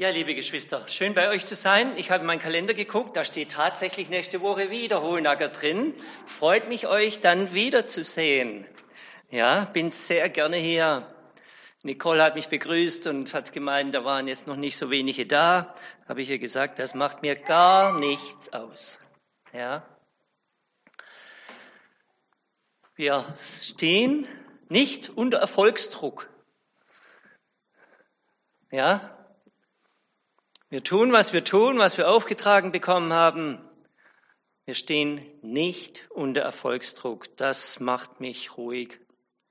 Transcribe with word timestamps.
Ja, 0.00 0.10
liebe 0.10 0.36
Geschwister, 0.36 0.86
schön 0.86 1.12
bei 1.12 1.28
euch 1.28 1.44
zu 1.44 1.56
sein. 1.56 1.96
Ich 1.96 2.12
habe 2.12 2.20
in 2.20 2.28
meinen 2.28 2.38
Kalender 2.38 2.72
geguckt, 2.72 3.16
da 3.16 3.24
steht 3.24 3.50
tatsächlich 3.50 4.08
nächste 4.08 4.40
Woche 4.42 4.70
wieder 4.70 5.02
Hohenacker 5.02 5.48
drin. 5.48 5.92
Freut 6.24 6.68
mich, 6.68 6.86
euch 6.86 7.20
dann 7.20 7.52
wiederzusehen. 7.52 8.64
Ja, 9.28 9.64
bin 9.64 9.90
sehr 9.90 10.28
gerne 10.28 10.56
hier. 10.56 11.12
Nicole 11.82 12.22
hat 12.22 12.36
mich 12.36 12.46
begrüßt 12.46 13.08
und 13.08 13.34
hat 13.34 13.52
gemeint, 13.52 13.92
da 13.92 14.04
waren 14.04 14.28
jetzt 14.28 14.46
noch 14.46 14.54
nicht 14.54 14.76
so 14.76 14.88
wenige 14.88 15.26
da. 15.26 15.74
Habe 16.08 16.22
ich 16.22 16.30
ihr 16.30 16.38
gesagt, 16.38 16.78
das 16.78 16.94
macht 16.94 17.22
mir 17.22 17.34
gar 17.34 17.98
nichts 17.98 18.52
aus. 18.52 19.00
Ja. 19.52 19.82
Wir 22.94 23.34
stehen 23.36 24.28
nicht 24.68 25.10
unter 25.10 25.38
Erfolgsdruck. 25.38 26.30
Ja, 28.70 29.17
wir 30.70 30.84
tun, 30.84 31.12
was 31.12 31.32
wir 31.32 31.44
tun, 31.44 31.78
was 31.78 31.96
wir 31.96 32.10
aufgetragen 32.10 32.72
bekommen 32.72 33.12
haben. 33.12 33.58
Wir 34.66 34.74
stehen 34.74 35.24
nicht 35.40 36.04
unter 36.10 36.42
Erfolgsdruck. 36.42 37.34
Das 37.38 37.80
macht 37.80 38.20
mich 38.20 38.56
ruhig. 38.58 39.00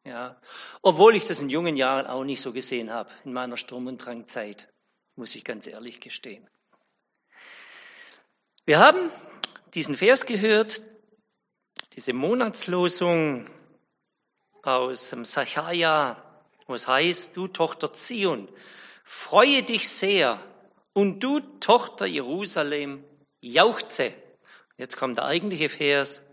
Ja. 0.04 0.40
Obwohl 0.84 1.16
ich 1.16 1.26
das 1.26 1.42
in 1.42 1.50
jungen 1.50 1.76
Jahren 1.76 2.06
auch 2.06 2.24
nicht 2.24 2.40
so 2.40 2.54
gesehen 2.54 2.92
habe, 2.92 3.10
in 3.26 3.34
meiner 3.34 3.58
Sturm- 3.58 3.88
und 3.88 3.98
Drangzeit, 3.98 4.72
muss 5.16 5.36
ich 5.36 5.44
ganz 5.44 5.66
ehrlich 5.66 6.00
gestehen. 6.00 6.48
Wir 8.66 8.80
haben 8.80 9.10
diesen 9.74 9.98
Vers 9.98 10.26
gehört, 10.26 10.82
diese 11.96 12.14
Monatslosung 12.14 13.50
aus 14.62 15.10
dem 15.10 15.26
Sacharja, 15.26 16.24
wo 16.68 16.76
es 16.76 16.88
heißt, 16.88 17.36
du 17.36 17.48
Tochter 17.48 17.92
Zion, 17.92 18.48
freue 19.04 19.64
dich 19.64 19.90
sehr, 19.90 20.40
und 20.98 21.20
du, 21.20 21.42
Tochter 21.60 22.08
Jerusalem, 22.08 23.04
jauchze. 23.40 24.16
Jetzt 24.78 24.98
kommt 24.98 25.20
der 25.20 25.26
eigentliche 25.26 25.70
Vers. 25.70 26.24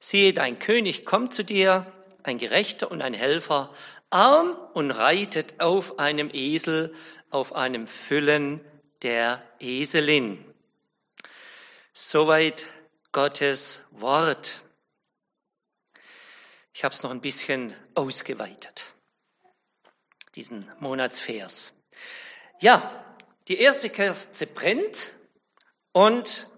Siehe, 0.00 0.32
dein 0.32 0.58
König 0.58 1.04
kommt 1.04 1.34
zu 1.34 1.44
dir, 1.44 1.92
ein 2.22 2.38
Gerechter 2.38 2.90
und 2.90 3.02
ein 3.02 3.12
Helfer, 3.12 3.70
arm 4.08 4.56
und 4.72 4.92
reitet 4.92 5.60
auf 5.60 5.98
einem 5.98 6.30
Esel, 6.32 6.94
auf 7.28 7.54
einem 7.54 7.86
Füllen 7.86 8.62
der 9.02 9.42
Eselin. 9.60 10.42
Soweit 11.92 12.64
Gottes 13.12 13.84
Wort. 13.90 14.62
Ich 16.72 16.82
habe 16.82 16.94
es 16.94 17.02
noch 17.02 17.10
ein 17.10 17.20
bisschen 17.20 17.74
ausgeweitet, 17.94 18.90
diesen 20.34 20.66
Monatsvers. 20.80 21.74
Ja, 22.58 23.04
die 23.48 23.58
erste 23.58 23.88
Kerze 23.88 24.46
brennt 24.46 25.14
und 25.92 26.50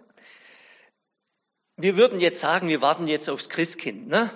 wir 1.77 1.97
würden 1.97 2.20
jetzt 2.20 2.41
sagen, 2.41 2.69
wir 2.69 2.82
warten 2.82 3.06
jetzt 3.06 3.30
aufs 3.30 3.48
Christkind. 3.48 4.08
Ne? 4.08 4.28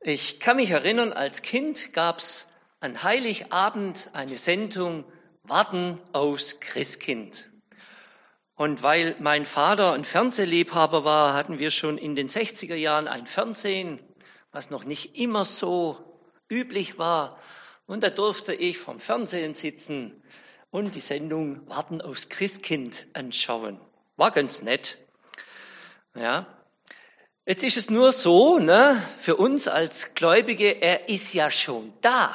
Ich 0.00 0.38
kann 0.38 0.58
mich 0.58 0.70
erinnern, 0.70 1.12
als 1.12 1.42
Kind 1.42 1.92
gab 1.94 2.18
es 2.18 2.52
an 2.80 3.02
Heiligabend 3.02 4.10
eine 4.12 4.36
Sendung 4.36 5.04
Warten 5.42 5.98
aufs 6.12 6.60
Christkind. 6.60 7.50
Und 8.54 8.82
weil 8.82 9.16
mein 9.18 9.46
Vater 9.46 9.92
ein 9.92 10.04
Fernsehliebhaber 10.04 11.04
war, 11.04 11.34
hatten 11.34 11.58
wir 11.58 11.70
schon 11.70 11.98
in 11.98 12.14
den 12.14 12.28
60er 12.28 12.76
Jahren 12.76 13.08
ein 13.08 13.26
Fernsehen, 13.26 13.98
was 14.52 14.70
noch 14.70 14.84
nicht 14.84 15.18
immer 15.18 15.44
so 15.44 16.20
üblich 16.48 16.98
war. 16.98 17.40
Und 17.86 18.04
da 18.04 18.10
durfte 18.10 18.54
ich 18.54 18.78
vom 18.78 19.00
Fernsehen 19.00 19.54
sitzen 19.54 20.22
und 20.74 20.96
die 20.96 21.00
Sendung 21.00 21.70
Warten 21.70 22.00
aufs 22.00 22.28
Christkind 22.28 23.06
anschauen. 23.12 23.80
War 24.16 24.32
ganz 24.32 24.60
nett. 24.60 24.98
Ja. 26.16 26.48
Jetzt 27.46 27.62
ist 27.62 27.76
es 27.76 27.90
nur 27.90 28.10
so, 28.10 28.58
ne, 28.58 29.00
für 29.18 29.36
uns 29.36 29.68
als 29.68 30.14
Gläubige, 30.14 30.82
er 30.82 31.08
ist 31.08 31.32
ja 31.32 31.52
schon 31.52 31.92
da. 32.00 32.34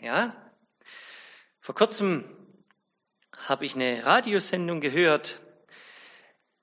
Ja. 0.00 0.36
Vor 1.58 1.74
kurzem 1.74 2.24
habe 3.36 3.66
ich 3.66 3.74
eine 3.74 4.06
Radiosendung 4.06 4.80
gehört. 4.80 5.40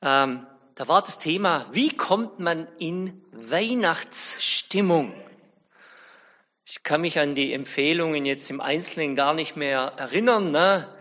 Ähm, 0.02 0.48
da 0.76 0.88
war 0.88 1.02
das 1.02 1.20
Thema, 1.20 1.68
wie 1.74 1.90
kommt 1.90 2.40
man 2.40 2.70
in 2.78 3.22
Weihnachtsstimmung? 3.34 5.14
Ich 6.68 6.82
kann 6.82 7.02
mich 7.02 7.20
an 7.20 7.36
die 7.36 7.54
Empfehlungen 7.54 8.26
jetzt 8.26 8.50
im 8.50 8.60
Einzelnen 8.60 9.16
gar 9.16 9.36
nicht 9.36 9.56
mehr 9.56 9.94
erinnern, 9.98 10.50
ne? 10.50 10.92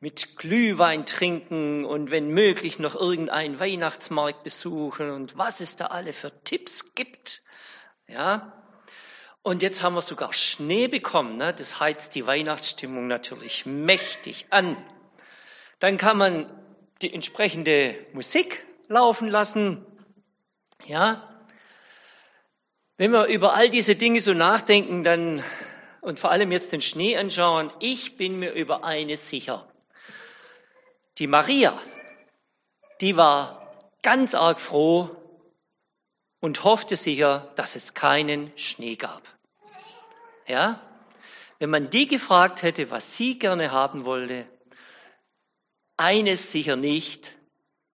mit 0.00 0.36
Glühwein 0.36 1.06
trinken 1.06 1.84
und 1.84 2.10
wenn 2.10 2.30
möglich 2.30 2.80
noch 2.80 2.96
irgendeinen 2.96 3.60
Weihnachtsmarkt 3.60 4.42
besuchen 4.42 5.12
und 5.12 5.38
was 5.38 5.60
es 5.60 5.76
da 5.76 5.86
alle 5.86 6.12
für 6.12 6.32
Tipps 6.42 6.96
gibt. 6.96 7.44
Ja. 8.08 8.52
Und 9.42 9.62
jetzt 9.62 9.84
haben 9.84 9.94
wir 9.94 10.00
sogar 10.00 10.32
Schnee 10.32 10.88
bekommen. 10.88 11.36
Ne? 11.36 11.54
Das 11.54 11.78
heizt 11.78 12.16
die 12.16 12.26
Weihnachtsstimmung 12.26 13.06
natürlich 13.06 13.64
mächtig 13.64 14.46
an. 14.50 14.76
Dann 15.78 15.98
kann 15.98 16.18
man 16.18 16.50
die 17.00 17.14
entsprechende 17.14 17.94
Musik 18.12 18.66
laufen 18.88 19.28
lassen. 19.28 19.86
Ja. 20.84 21.31
Wenn 23.02 23.10
wir 23.10 23.26
über 23.26 23.54
all 23.54 23.68
diese 23.68 23.96
Dinge 23.96 24.20
so 24.20 24.32
nachdenken, 24.32 25.02
dann 25.02 25.42
und 26.02 26.20
vor 26.20 26.30
allem 26.30 26.52
jetzt 26.52 26.70
den 26.70 26.80
Schnee 26.80 27.16
anschauen, 27.16 27.72
ich 27.80 28.16
bin 28.16 28.38
mir 28.38 28.52
über 28.52 28.84
eines 28.84 29.28
sicher. 29.28 29.66
Die 31.18 31.26
Maria, 31.26 31.76
die 33.00 33.16
war 33.16 33.82
ganz 34.02 34.36
arg 34.36 34.60
froh 34.60 35.10
und 36.38 36.62
hoffte 36.62 36.94
sicher, 36.94 37.52
dass 37.56 37.74
es 37.74 37.94
keinen 37.94 38.56
Schnee 38.56 38.94
gab. 38.94 39.24
Ja? 40.46 40.80
Wenn 41.58 41.70
man 41.70 41.90
die 41.90 42.06
gefragt 42.06 42.62
hätte, 42.62 42.92
was 42.92 43.16
sie 43.16 43.36
gerne 43.36 43.72
haben 43.72 44.04
wollte, 44.04 44.46
eines 45.96 46.52
sicher 46.52 46.76
nicht, 46.76 47.34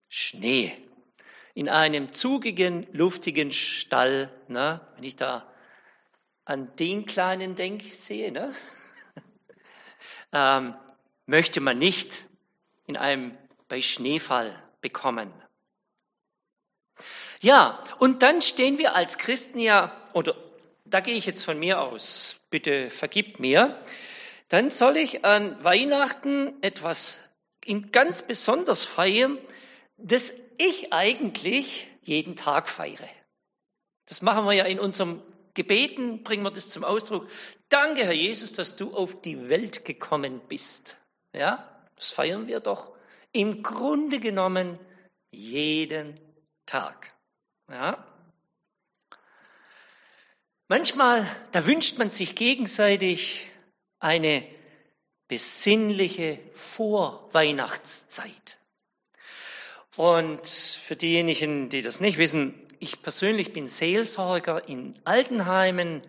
Schnee 0.07 0.77
in 1.53 1.69
einem 1.69 2.11
zugigen, 2.11 2.87
luftigen 2.91 3.51
Stall, 3.51 4.31
ne, 4.47 4.81
wenn 4.95 5.03
ich 5.03 5.15
da 5.15 5.51
an 6.45 6.75
den 6.77 7.05
kleinen 7.05 7.55
denke, 7.55 7.87
sehe, 7.87 8.31
ne, 8.31 8.53
ähm, 10.33 10.75
möchte 11.25 11.61
man 11.61 11.77
nicht 11.77 12.25
in 12.87 12.97
einem 12.97 13.37
bei 13.67 13.81
Schneefall 13.81 14.61
bekommen. 14.81 15.31
Ja, 17.39 17.83
und 17.99 18.21
dann 18.23 18.41
stehen 18.41 18.77
wir 18.77 18.95
als 18.95 19.17
Christen 19.17 19.59
ja, 19.59 19.95
oder 20.13 20.35
da 20.85 20.99
gehe 20.99 21.15
ich 21.15 21.25
jetzt 21.25 21.45
von 21.45 21.59
mir 21.59 21.79
aus, 21.81 22.37
bitte 22.49 22.89
vergib 22.89 23.39
mir, 23.39 23.79
dann 24.49 24.71
soll 24.71 24.97
ich 24.97 25.23
an 25.23 25.63
Weihnachten 25.63 26.61
etwas 26.61 27.21
ganz 27.91 28.23
besonders 28.23 28.83
feiern, 28.83 29.37
das 30.01 30.33
ich 30.57 30.93
eigentlich 30.93 31.89
jeden 32.03 32.35
Tag 32.35 32.69
feiere. 32.69 33.09
Das 34.07 34.21
machen 34.21 34.45
wir 34.45 34.53
ja 34.53 34.65
in 34.65 34.79
unserem 34.79 35.21
Gebeten, 35.53 36.23
bringen 36.23 36.43
wir 36.43 36.51
das 36.51 36.69
zum 36.69 36.83
Ausdruck. 36.83 37.27
Danke, 37.69 38.05
Herr 38.05 38.13
Jesus, 38.13 38.53
dass 38.53 38.75
du 38.75 38.93
auf 38.93 39.21
die 39.21 39.49
Welt 39.49 39.85
gekommen 39.85 40.41
bist. 40.47 40.97
Ja, 41.33 41.85
das 41.95 42.11
feiern 42.11 42.47
wir 42.47 42.59
doch 42.59 42.95
im 43.31 43.61
Grunde 43.61 44.19
genommen 44.19 44.79
jeden 45.31 46.19
Tag. 46.65 47.13
Ja. 47.69 48.05
Manchmal, 50.67 51.25
da 51.51 51.65
wünscht 51.65 51.97
man 51.97 52.11
sich 52.11 52.35
gegenseitig 52.35 53.49
eine 53.99 54.47
besinnliche 55.27 56.39
Vorweihnachtszeit. 56.53 58.58
Und 59.95 60.47
für 60.47 60.95
diejenigen, 60.95 61.69
die 61.69 61.81
das 61.81 61.99
nicht 61.99 62.17
wissen, 62.17 62.53
ich 62.79 63.01
persönlich 63.01 63.51
bin 63.53 63.67
Seelsorger 63.67 64.67
in 64.67 64.97
Altenheimen 65.03 66.03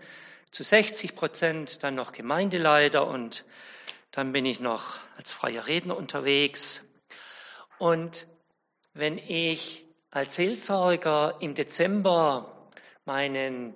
zu 0.50 0.62
60 0.62 1.16
Prozent, 1.16 1.82
dann 1.82 1.94
noch 1.94 2.12
Gemeindeleiter 2.12 3.06
und 3.06 3.44
dann 4.12 4.32
bin 4.32 4.44
ich 4.44 4.60
noch 4.60 5.00
als 5.16 5.32
freier 5.32 5.66
Redner 5.66 5.96
unterwegs. 5.96 6.84
Und 7.78 8.26
wenn 8.92 9.18
ich 9.18 9.84
als 10.10 10.34
Seelsorger 10.34 11.36
im 11.40 11.54
Dezember 11.54 12.68
meinen, 13.04 13.74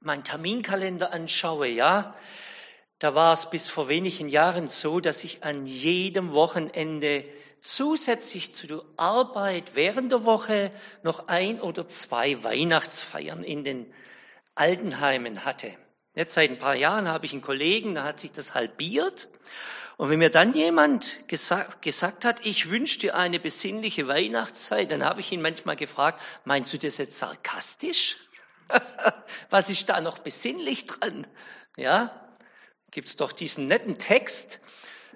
meinen 0.00 0.24
Terminkalender 0.24 1.12
anschaue, 1.12 1.66
ja, 1.68 2.14
da 2.98 3.14
war 3.14 3.32
es 3.32 3.50
bis 3.50 3.68
vor 3.68 3.88
wenigen 3.88 4.28
Jahren 4.28 4.68
so, 4.68 5.00
dass 5.00 5.24
ich 5.24 5.42
an 5.42 5.66
jedem 5.66 6.32
Wochenende 6.32 7.24
zusätzlich 7.62 8.54
zu 8.54 8.66
der 8.66 8.82
Arbeit 8.96 9.74
während 9.74 10.12
der 10.12 10.24
Woche 10.24 10.72
noch 11.02 11.28
ein 11.28 11.60
oder 11.60 11.86
zwei 11.86 12.42
Weihnachtsfeiern 12.44 13.44
in 13.44 13.64
den 13.64 13.92
Altenheimen 14.54 15.44
hatte. 15.44 15.72
Jetzt 16.14 16.34
seit 16.34 16.50
ein 16.50 16.58
paar 16.58 16.74
Jahren 16.74 17.08
habe 17.08 17.24
ich 17.24 17.32
einen 17.32 17.40
Kollegen, 17.40 17.94
da 17.94 18.04
hat 18.04 18.20
sich 18.20 18.32
das 18.32 18.54
halbiert. 18.54 19.28
Und 19.96 20.10
wenn 20.10 20.18
mir 20.18 20.30
dann 20.30 20.52
jemand 20.52 21.26
gesagt, 21.28 21.80
gesagt 21.82 22.24
hat, 22.24 22.44
ich 22.44 22.68
wünsche 22.68 22.98
dir 22.98 23.14
eine 23.14 23.38
besinnliche 23.38 24.08
Weihnachtszeit, 24.08 24.90
dann 24.90 25.04
habe 25.04 25.20
ich 25.20 25.30
ihn 25.30 25.40
manchmal 25.40 25.76
gefragt, 25.76 26.20
meinst 26.44 26.72
du 26.72 26.78
das 26.78 26.98
jetzt 26.98 27.18
sarkastisch? 27.18 28.16
Was 29.50 29.70
ist 29.70 29.88
da 29.88 30.00
noch 30.00 30.18
besinnlich 30.18 30.86
dran? 30.86 31.26
Ja, 31.76 32.28
gibt's 32.90 33.16
doch 33.16 33.32
diesen 33.32 33.68
netten 33.68 33.98
Text. 33.98 34.60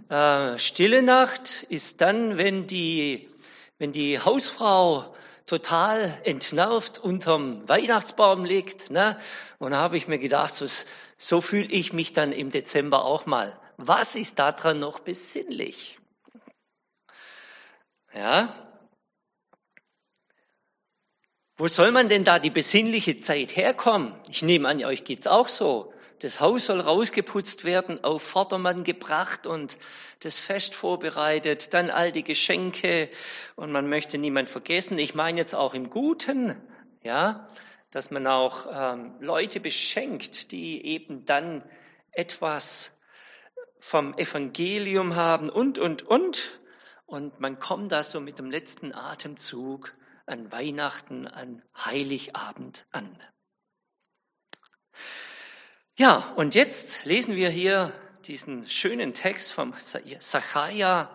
Äh, 0.09 0.59
Stille 0.59 1.03
Nacht 1.03 1.65
ist 1.69 2.01
dann, 2.01 2.39
wenn 2.39 2.67
die, 2.67 3.29
wenn 3.79 3.93
die 3.93 4.21
Hausfrau 4.21 5.15
total 5.47 6.21
entnervt 6.25 6.99
unterm 6.99 7.69
Weihnachtsbaum 7.69 8.45
liegt. 8.45 8.91
Ne? 8.91 9.19
Und 9.59 9.73
da 9.73 9.79
habe 9.79 9.97
ich 9.97 10.09
mir 10.09 10.19
gedacht, 10.19 10.55
so, 10.55 10.67
so 11.19 11.41
fühle 11.41 11.69
ich 11.69 11.93
mich 11.93 12.13
dann 12.13 12.33
im 12.33 12.51
Dezember 12.51 13.05
auch 13.05 13.27
mal. 13.27 13.59
Was 13.77 14.17
ist 14.17 14.39
daran 14.39 14.81
noch 14.81 15.01
besinnlich? 15.01 15.99
Ja? 18.15 18.55
Wo 21.59 21.69
soll 21.69 21.91
man 21.91 22.09
denn 22.09 22.25
da 22.25 22.39
die 22.39 22.51
besinnliche 22.51 23.21
Zeit 23.21 23.57
herkommen? 23.57 24.13
Ich 24.29 24.43
nehme 24.43 24.69
an, 24.69 24.85
euch 24.85 25.05
geht's 25.05 25.27
auch 25.27 25.49
so. 25.49 25.93
Das 26.21 26.41
Haus 26.41 26.67
soll 26.67 26.81
rausgeputzt 26.81 27.65
werden, 27.65 28.03
auf 28.03 28.23
Vordermann 28.23 28.85
gebracht 28.85 29.47
und 29.47 29.79
das 30.21 30.41
Fest 30.41 30.75
vorbereitet, 30.75 31.75
dann 31.75 31.91
all 31.91 32.11
die 32.11 32.25
Geschenke 32.25 33.11
und 33.55 33.71
man 33.71 33.89
möchte 33.89 34.17
niemand 34.17 34.49
vergessen. 34.49 34.99
Ich 34.99 35.15
meine 35.15 35.39
jetzt 35.39 35.55
auch 35.55 35.75
im 35.75 35.91
Guten, 35.91 36.57
ja, 37.03 37.49
dass 37.91 38.11
man 38.11 38.27
auch 38.27 38.67
ähm, 38.73 39.17
Leute 39.21 39.61
beschenkt, 39.61 40.53
die 40.53 40.87
eben 40.87 41.27
dann 41.27 41.63
etwas 42.13 42.99
vom 43.79 44.17
Evangelium 44.17 45.17
haben 45.17 45.51
und, 45.51 45.79
und, 45.79 46.03
und. 46.03 46.59
Und 47.05 47.41
man 47.41 47.59
kommt 47.59 47.93
da 47.93 48.03
so 48.03 48.21
mit 48.21 48.39
dem 48.39 48.51
letzten 48.51 48.93
Atemzug 48.95 49.95
an 50.25 50.51
Weihnachten, 50.51 51.29
an 51.29 51.63
Heiligabend 51.77 52.87
an. 52.91 53.23
Ja, 55.99 56.35
und 56.37 56.55
jetzt 56.55 57.07
lesen 57.07 57.37
wir 57.37 57.49
hier 57.49 57.91
diesen 58.27 58.69
schönen 58.69 59.15
Text 59.15 59.53
vom 59.53 59.73
Sacharja, 60.19 61.11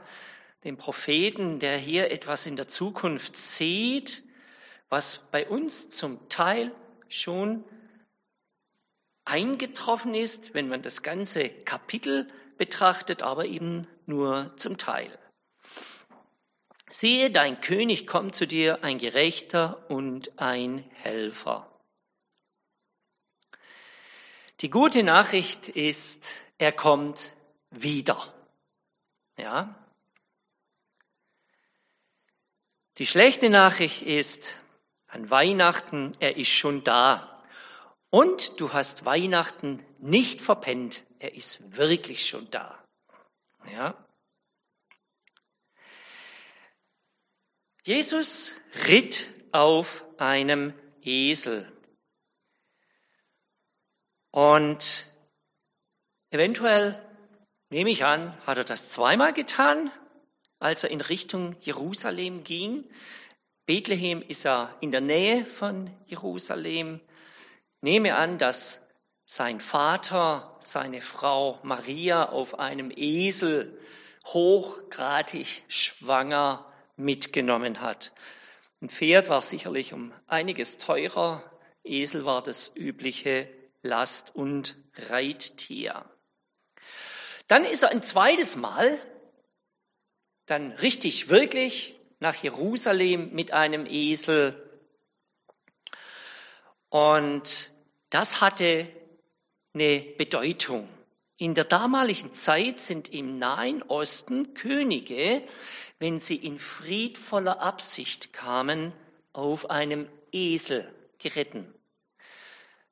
dem 0.64 0.76
Propheten, 0.78 1.60
der 1.60 1.78
hier 1.78 2.10
etwas 2.10 2.48
in 2.48 2.56
der 2.56 2.68
Zukunft 2.68 3.38
sieht, 3.38 4.24
was 4.90 5.20
bei 5.30 5.48
uns 5.48 5.92
zum 5.92 6.28
Teil 6.30 6.72
schon 7.10 7.64
eingetroffen 9.24 10.16
ist, 10.16 10.56
wenn 10.56 10.68
man 10.68 10.82
das 10.82 11.04
ganze 11.04 11.48
Kapitel 11.50 12.28
betrachtet, 12.58 13.22
aber 13.22 13.46
eben 13.46 13.88
nur 14.08 14.52
zum 14.58 14.78
Teil. 14.78 15.16
Siehe, 16.90 17.30
dein 17.30 17.62
König 17.62 18.08
kommt 18.08 18.34
zu 18.34 18.48
dir, 18.48 18.84
ein 18.84 18.98
Gerechter 18.98 19.86
und 19.92 20.40
ein 20.40 20.80
Helfer. 20.94 21.71
Die 24.62 24.70
gute 24.70 25.02
Nachricht 25.02 25.70
ist, 25.70 26.30
er 26.60 26.72
kommt 26.72 27.34
wieder. 27.72 28.32
Ja? 29.36 29.76
Die 33.00 33.08
schlechte 33.08 33.50
Nachricht 33.50 34.04
ist, 34.04 34.56
an 35.08 35.32
Weihnachten, 35.32 36.16
er 36.20 36.38
ist 36.38 36.52
schon 36.52 36.84
da. 36.84 37.44
Und 38.12 38.60
du 38.60 38.72
hast 38.72 39.04
Weihnachten 39.04 39.84
nicht 39.98 40.42
verpennt, 40.42 41.04
er 41.18 41.34
ist 41.34 41.78
wirklich 41.78 42.28
schon 42.28 42.48
da. 42.52 42.84
Ja? 43.66 43.96
Jesus 47.84 48.54
ritt 48.88 49.26
auf 49.54 50.06
einem 50.20 50.76
Esel. 51.02 51.81
Und 54.32 55.12
eventuell, 56.30 57.02
nehme 57.70 57.90
ich 57.90 58.06
an, 58.06 58.36
hat 58.46 58.58
er 58.58 58.64
das 58.64 58.90
zweimal 58.90 59.34
getan, 59.34 59.92
als 60.60 60.84
er 60.84 60.92
in 60.92 61.02
Richtung 61.02 61.56
Jerusalem 61.62 62.44
ging. 62.44 62.90
Bethlehem 63.66 64.22
ist 64.22 64.44
ja 64.44 64.76
in 64.80 64.92
der 64.92 65.02
Nähe 65.02 65.46
von 65.46 65.90
Jerusalem. 66.08 67.02
Nehme 67.82 68.16
an, 68.16 68.38
dass 68.38 68.82
sein 69.26 69.60
Vater 69.60 70.56
seine 70.60 71.02
Frau 71.02 71.60
Maria 71.64 72.30
auf 72.30 72.60
einem 72.60 72.92
Esel 72.96 73.80
hochgradig 74.26 75.64
schwanger 75.68 76.72
mitgenommen 76.96 77.82
hat. 77.82 78.14
Ein 78.82 78.90
Pferd 78.90 79.30
war 79.30 79.42
sicherlich 79.42 79.94
um 79.94 80.14
einiges 80.28 80.78
teurer, 80.78 81.44
Esel 81.84 82.26
war 82.26 82.44
das 82.44 82.72
übliche 82.76 83.48
Last- 83.82 84.36
und 84.36 84.78
Reittier. 84.96 86.06
Dann 87.48 87.66
ist 87.66 87.84
er 87.84 87.90
ein 87.90 88.04
zweites 88.04 88.56
Mal, 88.56 89.02
dann 90.46 90.72
richtig 90.72 91.30
wirklich 91.30 92.00
nach 92.20 92.36
Jerusalem 92.36 93.34
mit 93.34 93.52
einem 93.52 93.86
Esel. 93.86 94.56
Und 96.90 97.72
das 98.10 98.42
hatte 98.42 98.88
eine 99.74 100.02
Bedeutung. 100.18 100.88
In 101.38 101.56
der 101.56 101.64
damaligen 101.64 102.34
Zeit 102.34 102.80
sind 102.80 103.10
im 103.10 103.40
Nahen 103.40 103.82
Osten 103.84 104.54
Könige, 104.54 105.42
wenn 105.98 106.20
sie 106.20 106.36
in 106.36 106.60
friedvoller 106.60 107.62
Absicht 107.62 108.34
kamen, 108.34 108.94
auf 109.34 109.70
einem 109.70 110.08
Esel 110.32 110.94
geritten. 111.18 111.74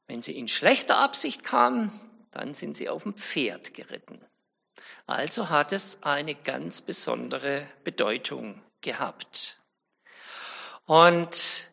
Wenn 0.09 0.23
sie 0.23 0.35
in 0.35 0.47
schlechter 0.47 0.97
Absicht 0.97 1.43
kamen, 1.43 1.91
dann 2.31 2.55
sind 2.55 2.75
sie 2.75 2.89
auf 2.89 3.03
dem 3.03 3.13
Pferd 3.13 3.75
geritten. 3.75 4.19
Also 5.05 5.49
hat 5.49 5.71
es 5.71 6.01
eine 6.01 6.33
ganz 6.33 6.81
besondere 6.81 7.69
Bedeutung 7.83 8.59
gehabt. 8.81 9.61
Und 10.87 11.69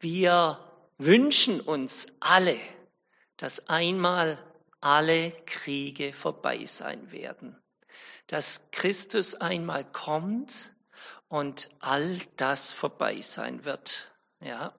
wir 0.00 0.62
wünschen 0.98 1.62
uns 1.62 2.08
alle, 2.20 2.60
dass 3.38 3.70
einmal 3.70 4.38
alle 4.82 5.30
Kriege 5.46 6.12
vorbei 6.12 6.66
sein 6.66 7.10
werden, 7.10 7.56
dass 8.26 8.70
Christus 8.70 9.34
einmal 9.34 9.90
kommt 9.90 10.74
und 11.28 11.70
all 11.80 12.18
das 12.36 12.70
vorbei 12.70 13.22
sein 13.22 13.64
wird. 13.64 14.12
Ja, 14.40 14.74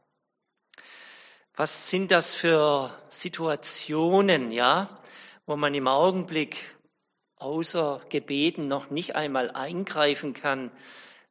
was 1.59 1.89
sind 1.89 2.11
das 2.11 2.35
für 2.35 2.89
Situationen, 3.09 4.49
ja, 4.49 4.97
wo 5.45 5.57
man 5.57 5.73
im 5.73 5.89
Augenblick 5.89 6.73
außer 7.35 8.01
Gebeten 8.07 8.69
noch 8.69 8.91
nicht 8.91 9.17
einmal 9.17 9.51
eingreifen 9.51 10.33
kann, 10.33 10.71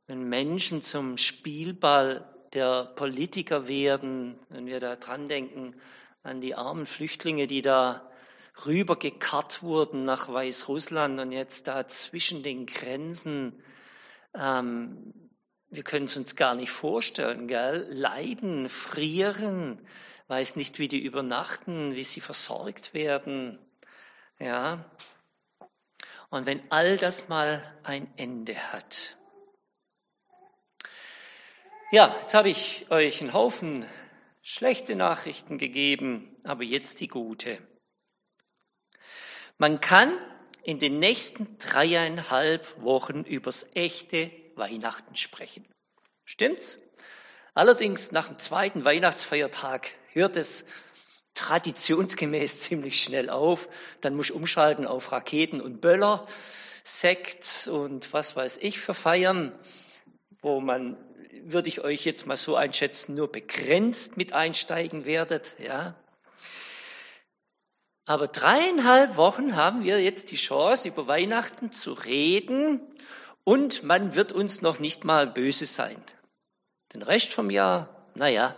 wenn 0.06 0.28
Menschen 0.28 0.82
zum 0.82 1.16
Spielball 1.16 2.28
der 2.52 2.92
Politiker 2.94 3.68
werden, 3.68 4.38
wenn 4.50 4.66
wir 4.66 4.80
da 4.80 4.96
dran 4.96 5.30
denken 5.30 5.74
an 6.22 6.42
die 6.42 6.54
armen 6.54 6.84
Flüchtlinge, 6.84 7.46
die 7.46 7.62
da 7.62 8.10
rübergekarrt 8.66 9.62
wurden 9.62 10.04
nach 10.04 10.30
Weißrussland 10.30 11.18
und 11.20 11.32
jetzt 11.32 11.68
da 11.68 11.88
zwischen 11.88 12.42
den 12.42 12.66
Grenzen, 12.66 13.62
ähm, 14.34 15.30
wir 15.70 15.84
können 15.84 16.04
es 16.04 16.18
uns 16.18 16.36
gar 16.36 16.54
nicht 16.54 16.70
vorstellen, 16.70 17.48
gell? 17.48 17.86
leiden, 17.90 18.68
frieren, 18.68 19.80
weiß 20.28 20.56
nicht, 20.56 20.78
wie 20.78 20.88
die 20.88 21.02
übernachten, 21.02 21.94
wie 21.94 22.04
sie 22.04 22.20
versorgt 22.20 22.94
werden. 22.94 23.58
Ja. 24.38 24.84
Und 26.30 26.46
wenn 26.46 26.70
all 26.70 26.98
das 26.98 27.28
mal 27.28 27.78
ein 27.82 28.12
Ende 28.16 28.54
hat. 28.72 29.16
Ja, 31.90 32.14
jetzt 32.20 32.34
habe 32.34 32.50
ich 32.50 32.90
euch 32.90 33.22
einen 33.22 33.32
Haufen 33.32 33.86
schlechte 34.42 34.94
Nachrichten 34.94 35.56
gegeben, 35.56 36.36
aber 36.44 36.62
jetzt 36.62 37.00
die 37.00 37.08
gute. 37.08 37.58
Man 39.56 39.80
kann 39.80 40.12
in 40.62 40.78
den 40.78 40.98
nächsten 40.98 41.56
dreieinhalb 41.58 42.82
Wochen 42.82 43.24
übers 43.24 43.66
echte 43.74 44.30
Weihnachten 44.54 45.16
sprechen. 45.16 45.66
Stimmt's? 46.26 46.78
Allerdings 47.54 48.12
nach 48.12 48.28
dem 48.28 48.38
zweiten 48.38 48.84
Weihnachtsfeiertag 48.84 49.90
hört 50.12 50.36
es 50.36 50.64
traditionsgemäß 51.34 52.60
ziemlich 52.60 53.02
schnell 53.02 53.30
auf. 53.30 53.68
Dann 54.00 54.14
muss 54.14 54.26
ich 54.26 54.34
umschalten 54.34 54.86
auf 54.86 55.12
Raketen 55.12 55.60
und 55.60 55.80
Böller, 55.80 56.26
Sekt 56.84 57.68
und 57.70 58.12
was 58.12 58.34
weiß 58.34 58.58
ich 58.58 58.78
für 58.78 58.94
Feiern, 58.94 59.52
wo 60.40 60.60
man, 60.60 60.96
würde 61.42 61.68
ich 61.68 61.82
euch 61.82 62.04
jetzt 62.04 62.26
mal 62.26 62.36
so 62.36 62.56
einschätzen, 62.56 63.14
nur 63.14 63.30
begrenzt 63.30 64.16
mit 64.16 64.32
einsteigen 64.32 65.04
werdet, 65.04 65.54
ja. 65.58 65.94
Aber 68.06 68.26
dreieinhalb 68.26 69.18
Wochen 69.18 69.54
haben 69.54 69.84
wir 69.84 70.00
jetzt 70.02 70.30
die 70.30 70.36
Chance, 70.36 70.88
über 70.88 71.06
Weihnachten 71.06 71.72
zu 71.72 71.92
reden 71.92 72.80
und 73.44 73.82
man 73.82 74.14
wird 74.14 74.32
uns 74.32 74.62
noch 74.62 74.78
nicht 74.78 75.04
mal 75.04 75.26
böse 75.26 75.66
sein. 75.66 76.02
Den 76.92 77.02
Rest 77.02 77.32
vom 77.32 77.50
Jahr, 77.50 77.88
naja. 78.14 78.56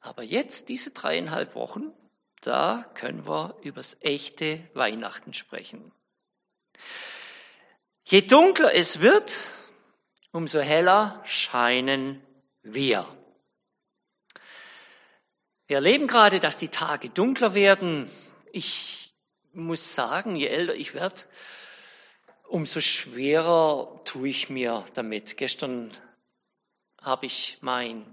Aber 0.00 0.22
jetzt, 0.22 0.68
diese 0.68 0.90
dreieinhalb 0.90 1.54
Wochen, 1.54 1.92
da 2.40 2.88
können 2.94 3.26
wir 3.26 3.56
übers 3.62 3.96
echte 4.00 4.60
Weihnachten 4.74 5.34
sprechen. 5.34 5.92
Je 8.04 8.20
dunkler 8.20 8.72
es 8.72 9.00
wird, 9.00 9.48
umso 10.30 10.60
heller 10.60 11.20
scheinen 11.24 12.22
wir. 12.62 13.08
Wir 15.66 15.78
erleben 15.78 16.06
gerade, 16.06 16.38
dass 16.38 16.56
die 16.56 16.68
Tage 16.68 17.08
dunkler 17.08 17.54
werden. 17.54 18.08
Ich 18.52 19.12
muss 19.52 19.96
sagen, 19.96 20.36
je 20.36 20.46
älter 20.46 20.74
ich 20.74 20.94
werde, 20.94 21.22
umso 22.48 22.80
schwerer 22.80 24.00
tue 24.04 24.28
ich 24.28 24.48
mir 24.48 24.84
damit. 24.94 25.36
Gestern 25.36 25.90
habe 27.06 27.26
ich 27.26 27.58
mein 27.60 28.04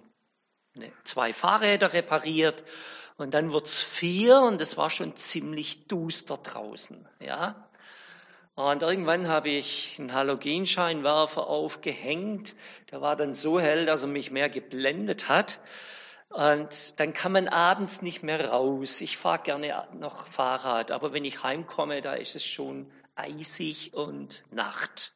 zwei 1.03 1.33
Fahrräder 1.33 1.93
repariert 1.93 2.63
und 3.17 3.33
dann 3.33 3.51
wird's 3.51 3.83
vier 3.83 4.41
und 4.41 4.61
es 4.61 4.77
war 4.77 4.89
schon 4.89 5.17
ziemlich 5.17 5.87
duster 5.87 6.37
draußen. 6.37 7.07
Ja, 7.19 7.69
und 8.55 8.83
irgendwann 8.83 9.27
habe 9.27 9.49
ich 9.49 9.97
einen 9.99 10.13
Halogenscheinwerfer 10.13 11.47
aufgehängt. 11.47 12.55
Der 12.91 13.01
war 13.01 13.15
dann 13.15 13.33
so 13.33 13.59
hell, 13.59 13.87
dass 13.87 14.03
er 14.03 14.09
mich 14.09 14.29
mehr 14.29 14.49
geblendet 14.49 15.27
hat. 15.27 15.59
Und 16.29 16.99
dann 16.99 17.13
kann 17.13 17.31
man 17.31 17.47
abends 17.47 18.03
nicht 18.03 18.21
mehr 18.21 18.49
raus. 18.49 19.01
Ich 19.01 19.17
fahre 19.17 19.41
gerne 19.41 19.87
noch 19.93 20.27
Fahrrad, 20.27 20.91
aber 20.91 21.13
wenn 21.13 21.25
ich 21.25 21.43
heimkomme, 21.43 22.01
da 22.01 22.13
ist 22.13 22.35
es 22.35 22.45
schon 22.45 22.91
eisig 23.15 23.93
und 23.93 24.43
Nacht. 24.51 25.13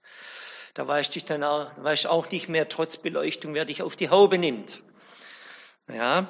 Da 0.77 0.88
weiß 0.88 1.15
ich 1.15 1.25
dann 1.25 1.43
auch, 1.43 1.72
weiß 1.77 2.01
ich 2.01 2.07
auch 2.07 2.29
nicht 2.29 2.50
mehr, 2.50 2.69
trotz 2.69 2.98
Beleuchtung, 2.98 3.55
wer 3.55 3.65
dich 3.65 3.81
auf 3.81 3.96
die 3.96 4.12
Haube 4.12 4.38
nimmt. 4.38 4.84
Ja. 5.91 6.27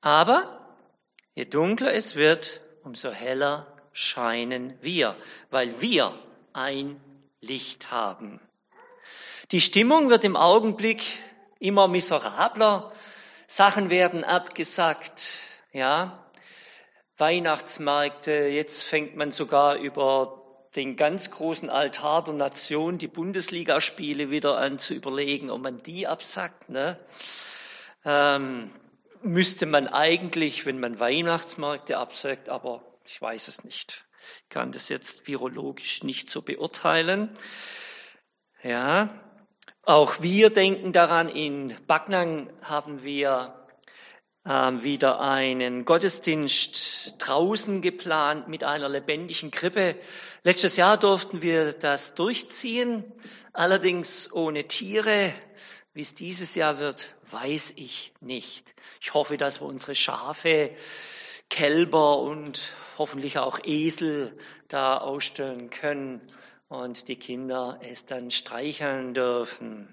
Aber 0.00 0.76
je 1.36 1.44
dunkler 1.44 1.94
es 1.94 2.16
wird, 2.16 2.62
umso 2.82 3.12
heller 3.12 3.64
scheinen 3.92 4.76
wir, 4.80 5.14
weil 5.50 5.80
wir 5.80 6.12
ein 6.52 7.00
Licht 7.40 7.92
haben. 7.92 8.40
Die 9.52 9.60
Stimmung 9.60 10.10
wird 10.10 10.24
im 10.24 10.34
Augenblick 10.34 11.04
immer 11.60 11.86
miserabler. 11.86 12.90
Sachen 13.46 13.88
werden 13.88 14.24
abgesagt, 14.24 15.28
ja. 15.72 16.28
Weihnachtsmärkte, 17.18 18.32
jetzt 18.32 18.82
fängt 18.82 19.14
man 19.14 19.30
sogar 19.30 19.76
über 19.76 20.39
den 20.76 20.96
ganz 20.96 21.30
großen 21.30 21.68
Altar 21.68 22.24
der 22.24 22.34
Nation, 22.34 22.98
die 22.98 23.08
Bundesligaspiele 23.08 24.30
wieder 24.30 24.58
an 24.58 24.78
zu 24.78 24.94
überlegen, 24.94 25.50
ob 25.50 25.62
man 25.62 25.82
die 25.82 26.06
absagt. 26.06 26.68
Ne? 26.68 26.98
Ähm, 28.04 28.70
müsste 29.22 29.66
man 29.66 29.88
eigentlich, 29.88 30.66
wenn 30.66 30.78
man 30.78 31.00
Weihnachtsmärkte 31.00 31.98
absagt, 31.98 32.48
aber 32.48 32.82
ich 33.04 33.20
weiß 33.20 33.48
es 33.48 33.64
nicht. 33.64 34.04
Ich 34.44 34.48
kann 34.48 34.70
das 34.70 34.88
jetzt 34.88 35.26
virologisch 35.26 36.04
nicht 36.04 36.30
so 36.30 36.42
beurteilen. 36.42 37.30
Ja, 38.62 39.08
auch 39.82 40.20
wir 40.20 40.50
denken 40.50 40.92
daran, 40.92 41.28
in 41.28 41.76
Backnang 41.86 42.52
haben 42.62 43.02
wir 43.02 43.59
wieder 44.44 45.20
einen 45.20 45.84
Gottesdienst 45.84 47.16
draußen 47.18 47.82
geplant 47.82 48.48
mit 48.48 48.64
einer 48.64 48.88
lebendigen 48.88 49.50
Krippe. 49.50 49.96
Letztes 50.44 50.76
Jahr 50.76 50.96
durften 50.96 51.42
wir 51.42 51.72
das 51.74 52.14
durchziehen, 52.14 53.04
allerdings 53.52 54.32
ohne 54.32 54.66
Tiere. 54.66 55.32
Wie 55.92 56.02
es 56.02 56.14
dieses 56.14 56.54
Jahr 56.54 56.78
wird, 56.78 57.14
weiß 57.30 57.74
ich 57.76 58.12
nicht. 58.20 58.74
Ich 59.00 59.12
hoffe, 59.12 59.36
dass 59.36 59.60
wir 59.60 59.66
unsere 59.66 59.94
Schafe, 59.94 60.70
Kälber 61.50 62.18
und 62.20 62.62
hoffentlich 62.96 63.38
auch 63.38 63.58
Esel 63.64 64.38
da 64.68 64.98
ausstellen 64.98 65.68
können 65.68 66.20
und 66.68 67.08
die 67.08 67.16
Kinder 67.16 67.80
es 67.82 68.06
dann 68.06 68.30
streicheln 68.30 69.14
dürfen. 69.14 69.92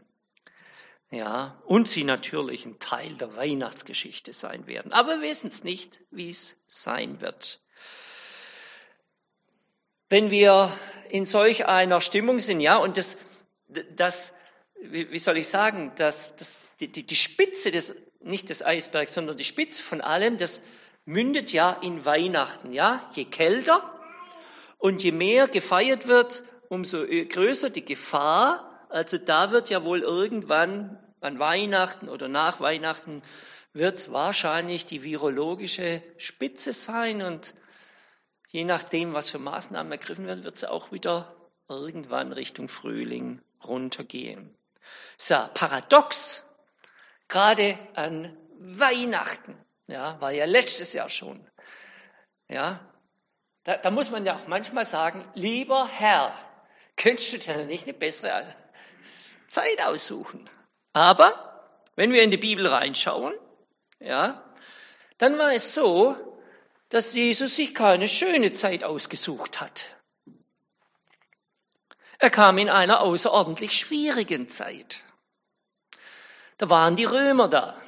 Ja, 1.10 1.62
und 1.66 1.88
sie 1.88 2.04
natürlich 2.04 2.66
ein 2.66 2.80
Teil 2.80 3.14
der 3.16 3.36
Weihnachtsgeschichte 3.36 4.34
sein 4.34 4.68
werden. 4.68 4.92
Aber 4.92 5.22
wir 5.22 5.30
wissen 5.30 5.48
es 5.48 5.64
nicht, 5.64 6.02
wie 6.12 6.30
es 6.30 6.58
sein 6.68 7.22
wird. 7.22 7.62
Wenn 10.10 10.32
wir 10.32 10.78
in 11.10 11.26
solch 11.26 11.66
einer 11.66 12.02
Stimmung 12.02 12.42
sind, 12.42 12.60
ja, 12.60 12.76
und 12.78 12.98
das, 12.98 13.18
das 13.96 14.34
wie 14.82 15.20
soll 15.20 15.38
ich 15.38 15.48
sagen, 15.48 15.92
das, 15.96 16.36
das, 16.36 16.60
die, 16.80 16.90
die 16.90 17.16
Spitze 17.16 17.72
des, 17.72 17.96
nicht 18.22 18.50
des 18.50 18.64
Eisbergs, 18.64 19.14
sondern 19.14 19.38
die 19.38 19.44
Spitze 19.44 19.82
von 19.82 20.02
allem, 20.02 20.38
das 20.38 20.62
mündet 21.06 21.54
ja 21.54 21.72
in 21.72 22.06
Weihnachten, 22.06 22.74
ja. 22.74 23.10
Je 23.14 23.26
kälter 23.26 24.00
und 24.78 25.04
je 25.04 25.12
mehr 25.12 25.48
gefeiert 25.48 26.08
wird, 26.08 26.44
umso 26.70 27.06
größer 27.06 27.70
die 27.70 27.86
Gefahr. 27.86 28.67
Also 28.90 29.18
da 29.18 29.52
wird 29.52 29.70
ja 29.70 29.84
wohl 29.84 30.02
irgendwann 30.02 30.98
an 31.22 31.40
Weihnachten 31.40 32.10
oder 32.10 32.28
nach 32.28 32.60
Weihnachten 32.60 33.22
wird 33.74 34.12
wahrscheinlich 34.12 34.86
die 34.86 35.04
virologische 35.04 36.02
Spitze 36.18 36.74
sein 36.74 37.22
und 37.22 37.54
je 38.50 38.64
nachdem, 38.64 39.14
was 39.14 39.30
für 39.30 39.40
Maßnahmen 39.40 39.92
ergriffen 39.92 40.26
werden, 40.26 40.44
wird 40.44 40.58
sie 40.58 40.70
auch 40.70 40.92
wieder 40.92 41.36
irgendwann 41.68 42.32
Richtung 42.32 42.70
Frühling 42.70 43.42
runtergehen. 43.64 44.56
So, 45.18 45.36
paradox, 45.54 46.46
gerade 47.28 47.78
an 47.94 48.36
Weihnachten 48.60 49.58
ja, 49.88 50.20
war 50.22 50.32
ja 50.32 50.46
letztes 50.46 50.94
Jahr 50.94 51.10
schon. 51.10 51.46
Ja, 52.48 52.80
da, 53.64 53.78
da 53.78 53.92
muss 53.92 54.12
man 54.12 54.26
ja 54.26 54.36
auch 54.36 54.48
manchmal 54.48 54.86
sagen, 54.86 55.26
lieber 55.34 55.88
Herr, 55.88 56.34
könntest 56.96 57.34
du 57.34 57.38
dir 57.38 57.66
nicht 57.66 57.84
eine 57.84 57.94
bessere 57.94 58.56
Zeit 59.48 59.82
aussuchen? 59.82 60.50
Aber 60.94 61.72
wenn 61.96 62.12
wir 62.12 62.24
in 62.24 62.32
die 62.32 62.38
Bibel 62.38 62.68
reinschauen, 62.68 63.34
ja, 64.00 64.44
dann 65.18 65.38
war 65.38 65.54
es 65.54 65.74
so, 65.74 66.16
dass 66.90 67.14
Jesus 67.14 67.56
sich 67.56 67.74
keine 67.74 68.08
schöne 68.08 68.54
Zeit 68.54 68.84
ausgesucht 68.84 69.60
hat. 69.60 69.92
Er 72.20 72.30
kam 72.30 72.58
in 72.58 72.70
einer 72.70 73.02
außerordentlich 73.02 73.74
schwierigen 73.74 74.50
Zeit. 74.50 75.04
Da 76.58 76.70
waren 76.70 76.96
die 76.96 77.06
Römer 77.06 77.48
da. 77.48 77.80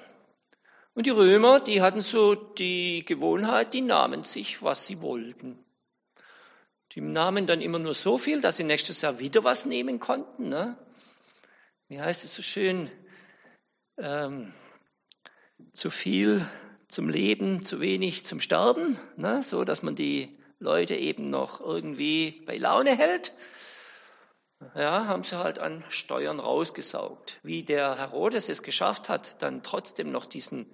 Und 0.94 1.06
die 1.06 1.12
Römer, 1.12 1.60
die 1.60 1.82
hatten 1.82 2.02
so 2.02 2.36
die 2.36 3.06
Gewohnheit, 3.06 3.74
die 3.74 3.82
nahmen 3.82 4.24
sich, 4.24 4.62
was 4.62 4.86
sie 4.86 5.02
wollten. 5.02 5.64
Die 6.92 7.02
nahmen 7.02 7.48
dann 7.48 7.62
immer 7.62 7.80
nur 7.80 7.94
so 7.94 8.18
viel, 8.18 8.42
dass 8.42 8.58
sie 8.58 8.64
nächstes 8.64 9.02
Jahr 9.02 9.20
wieder 9.20 9.44
was 9.44 9.66
nehmen 9.66 10.00
konnten. 10.00 10.50
Ne? 10.50 10.78
Wie 11.90 12.00
heißt 12.00 12.24
es 12.24 12.36
so 12.36 12.44
schön? 12.44 12.92
Ähm, 13.98 14.54
zu 15.74 15.90
viel 15.90 16.48
zum 16.88 17.10
Leben, 17.10 17.66
zu 17.66 17.82
wenig 17.82 18.26
zum 18.26 18.40
Sterben, 18.40 19.00
ne? 19.18 19.42
so 19.42 19.64
dass 19.64 19.82
man 19.82 19.96
die 19.96 20.38
Leute 20.60 20.94
eben 20.96 21.26
noch 21.26 21.60
irgendwie 21.62 22.44
bei 22.46 22.58
Laune 22.58 22.96
hält. 22.96 23.34
Ja, 24.76 25.08
haben 25.08 25.24
sie 25.24 25.40
halt 25.40 25.58
an 25.58 25.84
Steuern 25.90 26.40
rausgesaugt. 26.40 27.40
Wie 27.42 27.64
der 27.64 27.98
Herodes 27.98 28.50
es 28.50 28.62
geschafft 28.62 29.10
hat, 29.10 29.42
dann 29.42 29.64
trotzdem 29.64 30.12
noch 30.12 30.28
diesen 30.28 30.72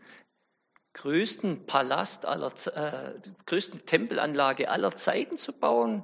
größten 0.94 1.66
Palast 1.66 2.26
aller, 2.26 2.52
äh, 2.76 3.14
größten 3.46 3.86
Tempelanlage 3.86 4.70
aller 4.70 4.94
Zeiten 4.98 5.38
zu 5.38 5.54
bauen, 5.54 6.04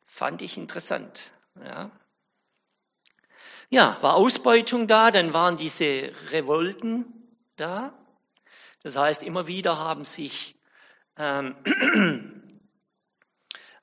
fand 0.00 0.42
ich 0.42 0.58
interessant. 0.58 1.30
Ja. 1.64 1.90
Ja, 3.70 3.98
war 4.00 4.14
Ausbeutung 4.14 4.86
da, 4.86 5.10
dann 5.10 5.34
waren 5.34 5.56
diese 5.56 6.12
Revolten 6.30 7.06
da. 7.56 7.92
Das 8.82 8.96
heißt, 8.96 9.22
immer 9.22 9.46
wieder 9.46 9.78
haben 9.78 10.04
sich, 10.04 10.56
ähm, 11.16 11.54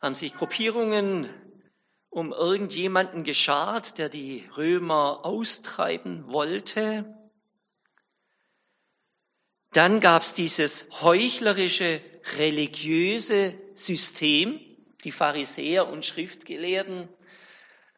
haben 0.01 0.15
sich 0.15 0.33
Gruppierungen 0.33 1.29
um 2.09 2.31
irgendjemanden 2.31 3.23
geschart, 3.23 3.97
der 3.97 4.07
die 4.07 4.47
Römer 4.55 5.25
austreiben 5.25 6.31
wollte. 6.31 7.13
Dann 9.73 9.99
gab 9.99 10.21
es 10.21 10.33
dieses 10.33 10.87
heuchlerische 11.01 11.99
religiöse 12.37 13.53
System, 13.73 14.61
die 15.03 15.11
Pharisäer 15.11 15.89
und 15.89 16.05
Schriftgelehrten. 16.05 17.09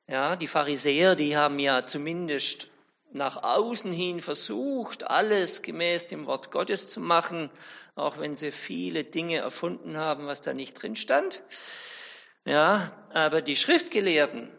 Ja, 0.08 0.38
die 0.38 0.48
Pharisäer, 0.48 1.16
die 1.16 1.36
haben 1.36 1.60
ja 1.60 1.86
zumindest 1.86 2.70
nach 3.12 3.44
außen 3.44 3.92
hin 3.92 4.22
versucht, 4.22 5.04
alles 5.04 5.62
gemäß 5.62 6.08
dem 6.08 6.26
Wort 6.26 6.52
Gottes 6.52 6.88
zu 6.88 7.02
machen, 7.02 7.50
auch 7.96 8.18
wenn 8.18 8.36
sie 8.38 8.54
viele 8.54 9.04
Dinge 9.04 9.38
erfunden 9.38 9.98
haben, 9.98 10.28
was 10.28 10.42
da 10.42 10.54
nicht 10.54 10.82
drin 10.82 10.96
stand. 10.96 11.44
Ja, 12.46 12.94
aber 13.14 13.42
die 13.42 13.58
Schriftgelehrten, 13.58 14.50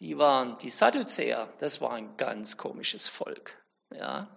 die 0.00 0.18
waren 0.18 0.58
die 0.58 0.70
Sadduzäer, 0.70 1.48
das 1.58 1.80
war 1.80 1.92
ein 1.92 2.16
ganz 2.16 2.56
komisches 2.56 3.08
Volk. 3.08 3.56
Ja. 3.94 4.36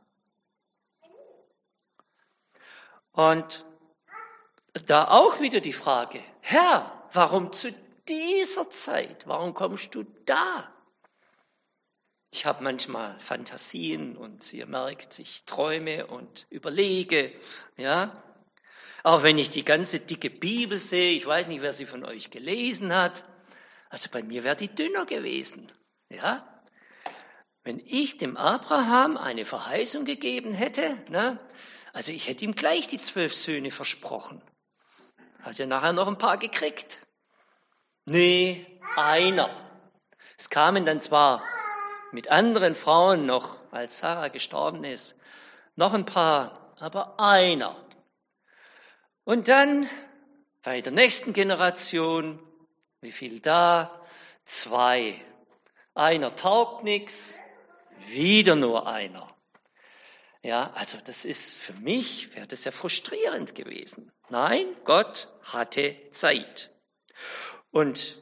Und 3.14 3.66
da 4.86 5.08
auch 5.08 5.40
wieder 5.40 5.60
die 5.60 5.74
Frage, 5.74 6.22
Herr, 6.42 7.08
warum 7.14 7.52
zu 7.52 7.74
dieser 8.10 8.70
Zeit? 8.70 9.28
Warum 9.28 9.54
kommst 9.54 9.96
du 9.96 10.04
da? 10.26 10.74
Ich 12.32 12.46
habe 12.46 12.64
manchmal 12.64 13.20
Fantasien 13.20 14.16
und 14.16 14.54
ihr 14.54 14.68
merkt, 14.68 15.20
ich 15.20 15.46
träume 15.46 16.08
und 16.08 16.46
überlege, 16.50 17.34
ja. 17.78 18.24
Auch 19.04 19.24
wenn 19.24 19.38
ich 19.38 19.50
die 19.50 19.64
ganze 19.64 20.00
dicke 20.00 20.30
Bibel 20.30 20.78
sehe, 20.78 21.14
ich 21.14 21.26
weiß 21.26 21.48
nicht, 21.48 21.62
wer 21.62 21.74
sie 21.74 21.86
von 21.86 22.04
euch 22.06 22.30
gelesen 22.30 22.94
hat. 22.94 23.26
Also 23.90 24.10
bei 24.12 24.22
mir 24.22 24.44
wäre 24.44 24.56
die 24.56 24.74
dünner 24.74 25.06
gewesen, 25.06 25.72
ja. 26.10 26.46
Wenn 27.64 27.80
ich 27.80 28.18
dem 28.18 28.38
Abraham 28.38 29.18
eine 29.18 29.46
Verheißung 29.46 30.06
gegeben 30.06 30.54
hätte, 30.54 30.98
ne, 31.10 31.40
also 31.94 32.12
ich 32.12 32.28
hätte 32.28 32.46
ihm 32.46 32.54
gleich 32.54 32.88
die 32.88 33.02
zwölf 33.02 33.34
Söhne 33.34 33.72
versprochen. 33.72 34.42
Hat 35.42 35.60
er 35.60 35.68
nachher 35.68 35.94
noch 35.94 36.08
ein 36.08 36.18
paar 36.18 36.38
gekriegt? 36.38 37.02
Nee, 38.12 38.66
einer. 38.96 39.52
Es 40.36 40.50
kamen 40.50 40.84
dann 40.84 41.00
zwar 41.00 41.44
mit 42.12 42.30
anderen 42.30 42.74
Frauen 42.74 43.28
noch, 43.28 43.60
als 43.72 44.00
Sarah 44.00 44.30
gestorben 44.30 44.84
ist, 44.84 45.16
noch 45.76 45.94
ein 45.94 46.08
paar, 46.08 46.74
aber 46.80 47.20
einer. 47.20 47.76
Und 49.26 49.48
dann 49.48 49.88
bei 50.64 50.82
der 50.82 50.92
nächsten 50.92 51.34
Generation, 51.34 52.40
wie 53.02 53.12
viel 53.12 53.42
da? 53.42 54.04
Zwei. 54.44 55.14
Einer 55.94 56.36
taugt 56.36 56.84
nichts, 56.84 57.38
wieder 58.08 58.56
nur 58.56 58.88
einer. 58.88 59.30
Ja, 60.42 60.72
also 60.74 60.98
das 61.06 61.26
ist 61.26 61.56
für 61.56 61.74
mich, 61.74 62.34
wäre 62.34 62.48
das 62.48 62.64
ja 62.64 62.72
frustrierend 62.72 63.54
gewesen. 63.54 64.12
Nein, 64.30 64.66
Gott 64.84 65.28
hatte 65.44 65.96
Zeit. 66.12 66.72
Und 67.72 68.22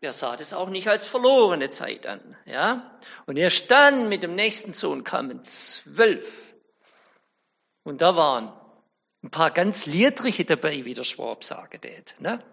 er 0.00 0.12
sah 0.12 0.36
das 0.36 0.52
auch 0.52 0.68
nicht 0.68 0.88
als 0.88 1.08
verlorene 1.08 1.70
Zeit 1.70 2.06
an. 2.06 2.36
Ja? 2.46 2.98
Und 3.26 3.36
erst 3.36 3.70
dann 3.70 4.08
mit 4.08 4.22
dem 4.22 4.34
nächsten 4.34 4.72
Sohn 4.72 5.04
kamen 5.04 5.42
zwölf. 5.42 6.44
Und 7.82 8.00
da 8.00 8.14
waren 8.16 8.52
ein 9.22 9.30
paar 9.30 9.50
ganz 9.50 9.86
Liedrige 9.86 10.44
dabei, 10.44 10.84
wie 10.84 10.94
der 10.94 11.04
Schwab 11.04 11.42
sagen 11.42 11.80
tät. 11.80 12.14
Ne? 12.20 12.44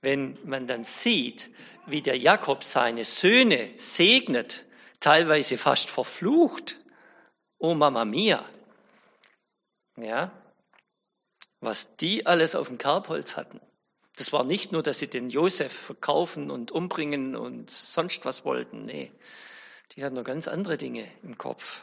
Wenn 0.00 0.38
man 0.44 0.66
dann 0.66 0.84
sieht, 0.84 1.50
wie 1.86 2.02
der 2.02 2.18
Jakob 2.18 2.64
seine 2.64 3.04
Söhne 3.04 3.72
segnet, 3.76 4.64
teilweise 5.00 5.56
fast 5.56 5.88
verflucht. 5.88 6.78
Oh 7.58 7.74
Mama 7.74 8.04
mia. 8.04 8.44
Ja, 9.96 10.32
was 11.60 11.96
die 11.96 12.26
alles 12.26 12.54
auf 12.56 12.68
dem 12.68 12.78
Kerbholz 12.78 13.36
hatten. 13.36 13.60
Das 14.16 14.32
war 14.32 14.44
nicht 14.44 14.70
nur, 14.70 14.82
dass 14.82 15.00
sie 15.00 15.08
den 15.08 15.30
Josef 15.30 15.72
verkaufen 15.72 16.50
und 16.50 16.70
umbringen 16.70 17.34
und 17.34 17.70
sonst 17.70 18.24
was 18.24 18.44
wollten. 18.44 18.84
Nee, 18.84 19.12
die 19.92 20.04
hatten 20.04 20.14
noch 20.14 20.24
ganz 20.24 20.46
andere 20.48 20.76
Dinge 20.76 21.10
im 21.22 21.36
Kopf. 21.36 21.82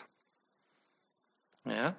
Ja, 1.66 1.96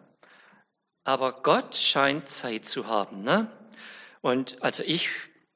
aber 1.04 1.42
Gott 1.42 1.76
scheint 1.76 2.30
Zeit 2.30 2.66
zu 2.66 2.86
haben. 2.86 3.22
Ne? 3.22 3.50
Und 4.20 4.62
also 4.62 4.82
ich, 4.82 5.08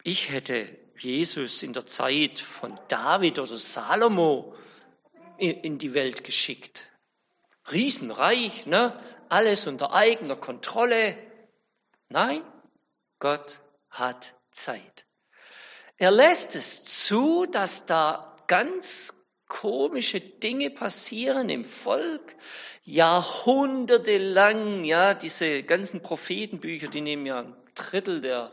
ich 0.02 0.30
hätte 0.30 0.68
Jesus 0.98 1.62
in 1.62 1.72
der 1.72 1.86
Zeit 1.86 2.40
von 2.40 2.78
David 2.88 3.38
oder 3.38 3.56
Salomo 3.56 4.54
in 5.38 5.78
die 5.78 5.94
Welt 5.94 6.24
geschickt. 6.24 6.90
Riesenreich, 7.70 8.66
ne? 8.66 8.98
alles 9.28 9.66
unter 9.66 9.92
eigener 9.92 10.36
Kontrolle. 10.36 11.16
Nein, 12.08 12.42
Gott 13.18 13.60
hat 13.90 14.35
Zeit. 14.56 15.06
Er 15.98 16.10
lässt 16.10 16.56
es 16.56 16.84
zu, 16.84 17.46
dass 17.46 17.86
da 17.86 18.36
ganz 18.46 19.14
komische 19.48 20.20
Dinge 20.20 20.68
passieren 20.70 21.48
im 21.48 21.64
Volk, 21.64 22.36
jahrhundertelang, 22.84 24.84
ja, 24.84 25.14
diese 25.14 25.62
ganzen 25.62 26.02
Prophetenbücher, 26.02 26.88
die 26.88 27.00
nehmen 27.00 27.24
ja 27.26 27.38
ein 27.40 27.56
Drittel 27.74 28.20
der 28.20 28.52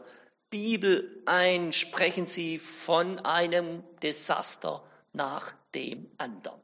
Bibel 0.49 1.21
ein, 1.25 1.73
sprechen 1.73 2.27
sie 2.27 2.59
von 2.59 3.19
einem 3.19 3.83
Desaster 4.01 4.89
nach 5.11 5.53
dem 5.73 6.09
anderen. 6.17 6.61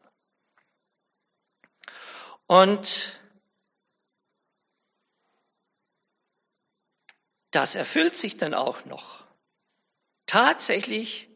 Und 2.46 3.20
das 7.52 7.76
erfüllt 7.76 8.18
sich 8.18 8.38
dann 8.38 8.54
auch 8.54 8.86
noch. 8.86 9.29
Tatsächlich 10.30 11.28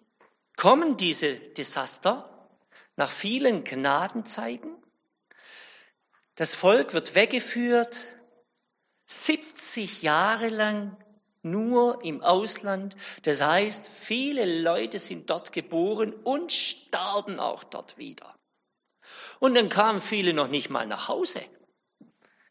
kommen 0.56 0.98
diese 0.98 1.34
Desaster 1.34 2.48
nach 2.96 3.10
vielen 3.10 3.64
Gnadenzeiten. 3.64 4.72
Das 6.36 6.54
Volk 6.54 6.94
wird 6.94 7.16
weggeführt, 7.16 8.00
70 9.06 10.04
Jahre 10.04 10.50
lang 10.50 10.96
nur 11.42 12.06
im 12.06 12.22
Ausland. 12.22 12.96
Das 13.24 13.42
heißt, 13.42 13.90
viele 13.92 14.62
Leute 14.62 15.00
sind 15.00 15.28
dort 15.32 15.54
geboren 15.54 16.14
und 16.14 16.52
starben 16.52 17.40
auch 17.40 17.64
dort 17.64 17.98
wieder. 17.98 18.36
Und 19.40 19.56
dann 19.56 19.70
kamen 19.70 20.02
viele 20.02 20.36
noch 20.36 20.50
nicht 20.50 20.70
mal 20.70 20.86
nach 20.86 21.08
Hause. 21.08 21.44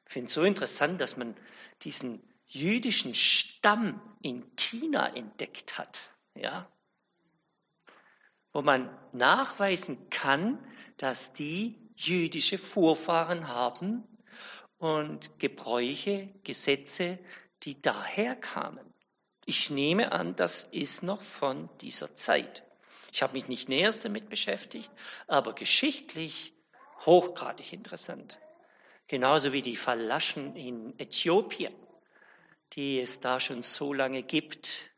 Ich 0.07 0.13
finde 0.13 0.27
es 0.27 0.35
so 0.35 0.43
interessant, 0.43 1.01
dass 1.01 1.17
man 1.17 1.37
diesen 1.83 2.21
jüdischen 2.49 3.15
Stamm 3.15 4.03
in 4.23 4.57
China 4.57 5.07
entdeckt 5.15 5.79
hat 5.79 6.09
ja, 6.35 6.71
wo 8.53 8.63
man 8.63 8.91
nachweisen 9.13 10.11
kann, 10.11 10.59
dass 10.97 11.33
die 11.33 11.91
jüdische 11.97 12.59
Vorfahren 12.59 13.49
haben 13.49 14.05
und 14.79 15.39
Gebräuche, 15.39 16.35
Gesetze, 16.43 17.19
die 17.63 17.81
daher 17.81 18.37
kamen. 18.37 18.93
Ich 19.45 19.71
nehme 19.71 20.13
an, 20.13 20.35
das 20.37 20.65
ist 20.65 21.03
noch 21.03 21.23
von 21.23 21.69
dieser 21.81 22.15
Zeit. 22.15 22.65
Ich 23.13 23.23
habe 23.23 23.35
mich 23.35 23.49
nicht 23.49 23.69
näher 23.69 23.93
damit 23.93 24.29
beschäftigt, 24.29 24.91
aber 25.27 25.55
geschichtlich 25.55 26.55
hochgradig 27.01 27.73
interessant. 27.73 28.39
Genauso 29.07 29.53
wie 29.53 29.63
die 29.63 29.77
Falaschen 29.77 30.57
in 30.57 30.99
Äthiopien, 30.99 31.75
die 32.73 33.01
es 33.01 33.21
da 33.21 33.41
schon 33.41 33.63
so 33.63 33.93
lange 33.93 34.23
gibt, 34.23 34.92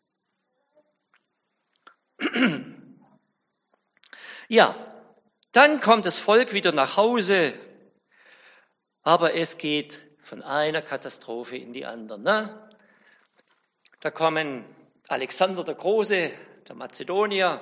ja, 4.49 4.77
dann 5.53 5.81
kommt 5.81 6.07
das 6.07 6.19
Volk 6.19 6.53
wieder 6.53 6.73
nach 6.73 6.97
Hause, 6.97 7.55
aber 9.03 9.35
es 9.35 9.59
geht 9.59 10.05
von 10.23 10.43
einer 10.43 10.83
Katastrophe 10.83 11.57
in 11.57 11.73
die 11.73 11.87
andere. 11.87 12.19
Ne? 12.19 12.69
Da 14.01 14.11
kommen 14.11 14.65
Alexander 15.09 15.63
der 15.65 15.75
Große, 15.75 16.31
der 16.67 16.75
Mazedonier, 16.75 17.61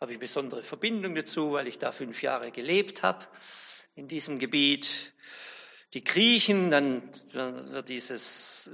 habe 0.00 0.12
ich 0.12 0.18
besondere 0.18 0.62
Verbindung 0.62 1.14
dazu, 1.14 1.52
weil 1.52 1.66
ich 1.66 1.78
da 1.78 1.92
fünf 1.92 2.22
Jahre 2.22 2.50
gelebt 2.50 3.02
habe 3.02 3.26
in 3.94 4.06
diesem 4.08 4.38
Gebiet. 4.38 5.12
Die 5.94 6.04
Griechen, 6.04 6.70
dann 6.70 7.10
wird 7.32 7.88
dieses, 7.88 8.70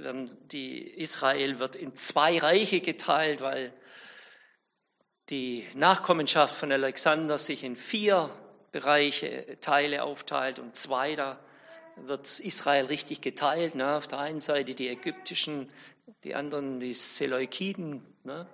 die 0.51 0.81
Israel 0.81 1.59
wird 1.59 1.75
in 1.75 1.95
zwei 1.95 2.37
Reiche 2.37 2.81
geteilt, 2.81 3.41
weil 3.41 3.73
die 5.29 5.67
Nachkommenschaft 5.73 6.55
von 6.55 6.71
Alexander 6.71 7.37
sich 7.37 7.63
in 7.63 7.77
vier 7.77 8.29
Bereiche, 8.71 9.57
Teile 9.61 10.03
aufteilt 10.03 10.59
und 10.59 10.75
zwei, 10.75 11.15
da 11.15 11.39
wird 11.95 12.39
Israel 12.39 12.85
richtig 12.85 13.21
geteilt. 13.21 13.75
Ne? 13.75 13.95
Auf 13.95 14.07
der 14.07 14.19
einen 14.19 14.41
Seite 14.41 14.75
die 14.75 14.89
ägyptischen, 14.89 15.71
die 16.23 16.35
anderen 16.35 16.79
die 16.79 16.93
Seleukiden. 16.93 18.05
Ne? 18.23 18.47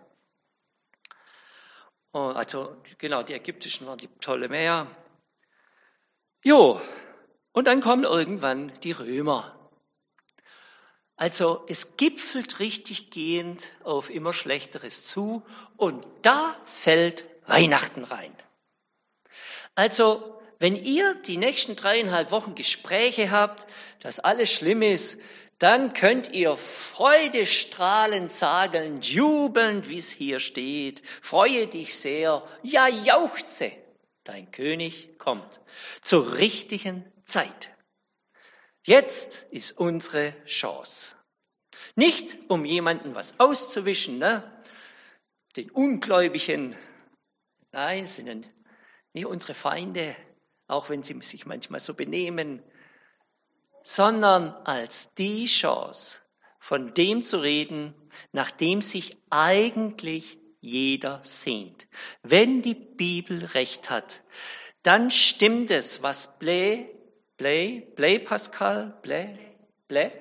Oh, 2.13 2.31
also 2.35 2.77
genau, 2.97 3.23
die 3.23 3.33
ägyptischen 3.33 3.87
waren 3.87 3.97
die 3.97 4.07
Ptolemäer. 4.07 4.87
Jo, 6.43 6.81
und 7.51 7.67
dann 7.67 7.81
kommen 7.81 8.03
irgendwann 8.03 8.71
die 8.81 8.91
Römer. 8.91 9.60
Also 11.21 11.63
es 11.67 11.97
gipfelt 11.97 12.57
richtig 12.57 13.11
gehend 13.11 13.73
auf 13.83 14.09
immer 14.09 14.33
Schlechteres 14.33 15.03
zu 15.03 15.43
und 15.77 16.03
da 16.23 16.57
fällt 16.65 17.25
Weihnachten 17.45 18.05
rein. 18.05 18.35
Also 19.75 20.41
wenn 20.57 20.75
ihr 20.75 21.13
die 21.13 21.37
nächsten 21.37 21.75
dreieinhalb 21.75 22.31
Wochen 22.31 22.55
Gespräche 22.55 23.29
habt, 23.29 23.67
dass 23.99 24.19
alles 24.19 24.51
schlimm 24.51 24.81
ist, 24.81 25.21
dann 25.59 25.93
könnt 25.93 26.31
ihr 26.31 26.57
freudestrahlend 26.57 28.31
sagen, 28.31 29.01
jubelnd, 29.01 29.89
wie 29.89 29.99
es 29.99 30.09
hier 30.09 30.39
steht, 30.39 31.03
freue 31.21 31.67
dich 31.67 31.95
sehr, 31.97 32.43
ja 32.63 32.87
jauchze, 32.87 33.71
dein 34.23 34.49
König 34.49 35.19
kommt 35.19 35.61
zur 36.01 36.39
richtigen 36.39 37.05
Zeit. 37.25 37.69
Jetzt 38.83 39.45
ist 39.51 39.77
unsere 39.77 40.33
Chance. 40.45 41.15
Nicht 41.95 42.37
um 42.49 42.65
jemanden 42.65 43.15
was 43.15 43.39
auszuwischen, 43.39 44.17
ne? 44.17 44.63
den 45.55 45.69
Ungläubigen, 45.69 46.75
nein, 47.71 48.07
sind 48.07 48.47
nicht 49.13 49.25
unsere 49.25 49.53
Feinde, 49.53 50.15
auch 50.67 50.89
wenn 50.89 51.03
sie 51.03 51.19
sich 51.21 51.45
manchmal 51.45 51.79
so 51.79 51.93
benehmen, 51.93 52.63
sondern 53.83 54.51
als 54.65 55.13
die 55.15 55.45
Chance, 55.45 56.21
von 56.59 56.93
dem 56.93 57.23
zu 57.23 57.39
reden, 57.39 57.93
nach 58.31 58.51
dem 58.51 58.81
sich 58.81 59.17
eigentlich 59.29 60.37
jeder 60.61 61.21
sehnt. 61.25 61.87
Wenn 62.21 62.61
die 62.61 62.75
Bibel 62.75 63.45
recht 63.45 63.89
hat, 63.89 64.21
dann 64.83 65.11
stimmt 65.11 65.71
es, 65.71 66.03
was 66.03 66.37
Blais, 66.37 66.85
Blais, 67.41 67.81
Blais 67.95 68.19
Pascal, 68.19 68.93
Blais, 69.01 69.35
Blais, 69.87 70.11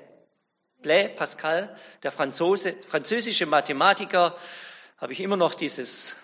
Blais 0.80 1.08
Pascal, 1.14 1.76
der 2.02 2.12
Franzose, 2.12 2.74
französische 2.88 3.44
Mathematiker, 3.44 4.38
habe 4.96 5.12
ich 5.12 5.20
immer 5.20 5.36
noch 5.36 5.52
dieses 5.52 6.16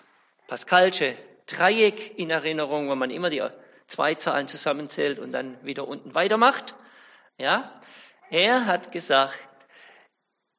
Pascalsche 0.47 1.15
Dreieck 1.45 2.17
in 2.17 2.31
Erinnerung, 2.31 2.89
wo 2.89 2.95
man 2.95 3.11
immer 3.11 3.29
die 3.29 3.43
zwei 3.85 4.15
Zahlen 4.15 4.47
zusammenzählt 4.47 5.19
und 5.19 5.33
dann 5.33 5.63
wieder 5.63 5.87
unten 5.87 6.15
weitermacht. 6.15 6.73
Ja, 7.37 7.79
er 8.31 8.65
hat 8.65 8.91
gesagt, 8.91 9.37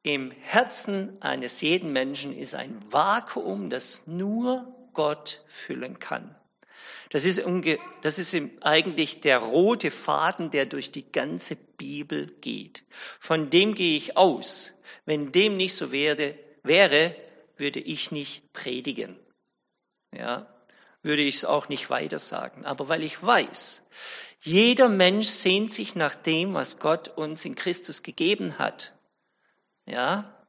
im 0.03 0.31
Herzen 0.31 1.21
eines 1.21 1.59
jeden 1.59 1.91
Menschen 1.91 2.33
ist 2.33 2.55
ein 2.55 2.79
Vakuum, 2.93 3.69
das 3.69 4.03
nur 4.05 4.73
Gott 4.93 5.43
füllen 5.49 5.99
kann. 5.99 6.33
Das 7.09 7.25
ist, 7.25 7.41
das 8.01 8.19
ist 8.19 8.35
eigentlich 8.61 9.21
der 9.21 9.39
rote 9.39 9.89
Faden, 9.89 10.51
der 10.51 10.65
durch 10.65 10.91
die 10.91 11.11
ganze 11.11 11.55
Bibel 11.55 12.27
geht. 12.41 12.83
Von 13.19 13.49
dem 13.49 13.73
gehe 13.73 13.97
ich 13.97 14.15
aus. 14.15 14.75
Wenn 15.05 15.31
dem 15.31 15.57
nicht 15.57 15.73
so 15.73 15.91
werde, 15.91 16.37
wäre, 16.63 17.15
würde 17.57 17.79
ich 17.79 18.11
nicht 18.11 18.53
predigen. 18.53 19.17
Ja, 20.15 20.47
würde 21.01 21.21
ich 21.21 21.37
es 21.37 21.45
auch 21.45 21.69
nicht 21.69 21.89
weiter 21.89 22.19
sagen. 22.19 22.65
Aber 22.65 22.89
weil 22.89 23.03
ich 23.03 23.21
weiß, 23.21 23.83
jeder 24.41 24.89
Mensch 24.89 25.27
sehnt 25.27 25.71
sich 25.71 25.95
nach 25.95 26.15
dem, 26.15 26.53
was 26.53 26.79
Gott 26.79 27.09
uns 27.09 27.43
in 27.45 27.55
Christus 27.55 28.03
gegeben 28.03 28.57
hat. 28.57 28.93
Ja, 29.85 30.45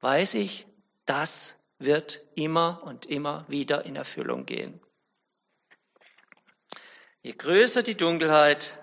weiß 0.00 0.34
ich, 0.34 0.66
das 1.04 1.56
wird 1.78 2.22
immer 2.34 2.82
und 2.84 3.06
immer 3.06 3.44
wieder 3.48 3.84
in 3.84 3.96
Erfüllung 3.96 4.46
gehen. 4.46 4.80
Je 7.22 7.32
größer 7.32 7.82
die 7.82 7.96
Dunkelheit, 7.96 8.78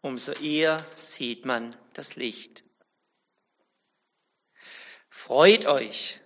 umso 0.00 0.32
eher 0.32 0.84
sieht 0.94 1.46
man 1.46 1.74
das 1.94 2.16
Licht. 2.16 2.64
Freut 5.08 5.66
euch. 5.66 6.20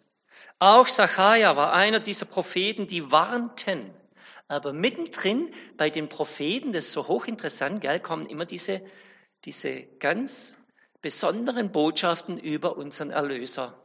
Auch 0.58 0.88
Zachariah 0.88 1.56
war 1.56 1.72
einer 1.72 2.00
dieser 2.00 2.26
Propheten, 2.26 2.86
die 2.86 3.10
warnten 3.10 3.94
aber 4.48 4.72
mittendrin 4.72 5.52
bei 5.76 5.90
den 5.90 6.08
Propheten, 6.08 6.72
das 6.72 6.86
ist 6.86 6.92
so 6.92 7.08
hochinteressant, 7.08 7.80
gell, 7.80 8.00
kommen 8.00 8.26
immer 8.26 8.44
diese, 8.44 8.80
diese 9.44 9.82
ganz 9.98 10.58
besonderen 11.02 11.72
Botschaften 11.72 12.38
über 12.38 12.76
unseren 12.76 13.10
Erlöser. 13.10 13.82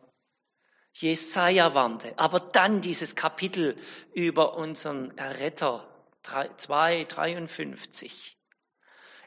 Jesaja 0.93 1.73
warnte, 1.73 2.13
aber 2.17 2.39
dann 2.39 2.81
dieses 2.81 3.15
Kapitel 3.15 3.77
über 4.13 4.55
unseren 4.55 5.17
Erretter, 5.17 5.87
2, 6.23 7.05
53. 7.05 8.37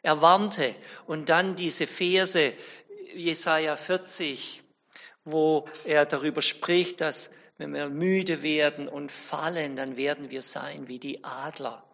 Er 0.02 0.20
warnte 0.20 0.74
und 1.06 1.28
dann 1.28 1.56
diese 1.56 1.86
Verse, 1.86 2.54
Jesaja 3.14 3.76
40, 3.76 4.62
wo 5.24 5.68
er 5.84 6.04
darüber 6.04 6.42
spricht, 6.42 7.00
dass 7.00 7.30
wenn 7.56 7.72
wir 7.72 7.88
müde 7.88 8.42
werden 8.42 8.88
und 8.88 9.12
fallen, 9.12 9.76
dann 9.76 9.96
werden 9.96 10.30
wir 10.30 10.42
sein 10.42 10.88
wie 10.88 10.98
die 10.98 11.24
Adler. 11.24 11.88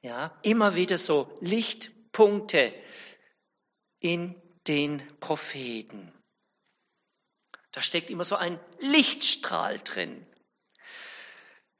Ja, 0.00 0.36
immer 0.42 0.74
wieder 0.74 0.98
so 0.98 1.36
Lichtpunkte 1.40 2.74
in 4.00 4.34
den 4.66 5.02
Propheten. 5.20 6.12
Da 7.70 7.82
steckt 7.82 8.10
immer 8.10 8.24
so 8.24 8.36
ein 8.36 8.58
Lichtstrahl 8.80 9.78
drin. 9.78 10.26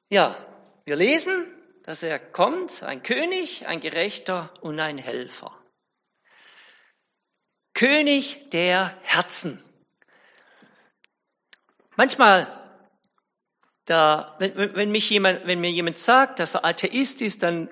Ja, 0.08 0.36
wir 0.84 0.96
lesen, 0.96 1.46
dass 1.82 2.02
er 2.02 2.18
kommt, 2.18 2.82
ein 2.82 3.02
König, 3.02 3.66
ein 3.66 3.80
Gerechter 3.80 4.52
und 4.60 4.78
ein 4.78 4.98
Helfer. 4.98 5.56
König 7.74 8.50
der 8.50 8.96
Herzen. 9.02 9.62
Manchmal 11.96 12.58
da, 13.84 14.36
wenn, 14.38 14.74
wenn, 14.74 14.92
mich 14.92 15.10
jemand, 15.10 15.46
wenn 15.46 15.60
mir 15.60 15.70
jemand 15.70 15.96
sagt, 15.96 16.38
dass 16.38 16.54
er 16.54 16.64
Atheist 16.64 17.20
ist, 17.20 17.42
dann, 17.42 17.68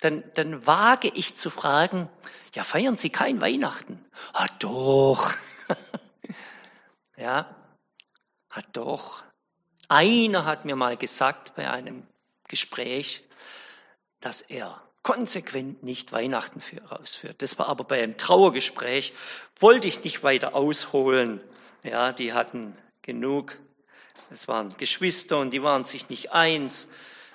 dann, 0.00 0.22
dann 0.34 0.66
wage 0.66 1.08
ich 1.08 1.36
zu 1.36 1.50
fragen, 1.50 2.08
ja, 2.54 2.64
feiern 2.64 2.96
Sie 2.96 3.10
kein 3.10 3.40
Weihnachten? 3.40 4.04
Ah, 4.32 4.46
doch. 4.60 5.32
ja, 7.16 7.54
ah, 8.50 8.62
doch. 8.72 9.24
Einer 9.88 10.44
hat 10.44 10.64
mir 10.64 10.76
mal 10.76 10.96
gesagt 10.96 11.56
bei 11.56 11.68
einem 11.70 12.06
Gespräch, 12.46 13.27
dass 14.20 14.42
er 14.42 14.82
konsequent 15.02 15.82
nicht 15.82 16.12
Weihnachten 16.12 16.60
ausführt. 16.88 17.40
Das 17.40 17.58
war 17.58 17.68
aber 17.68 17.84
bei 17.84 18.02
einem 18.02 18.16
Trauergespräch, 18.16 19.14
wollte 19.58 19.88
ich 19.88 20.02
nicht 20.04 20.22
weiter 20.22 20.54
ausholen. 20.54 21.40
Ja, 21.82 22.12
die 22.12 22.32
hatten 22.32 22.76
genug 23.02 23.58
es 24.30 24.48
waren 24.48 24.76
Geschwister 24.76 25.38
und 25.38 25.50
die 25.50 25.62
waren 25.62 25.84
sich 25.84 26.08
nicht 26.08 26.32
eins. 26.32 26.88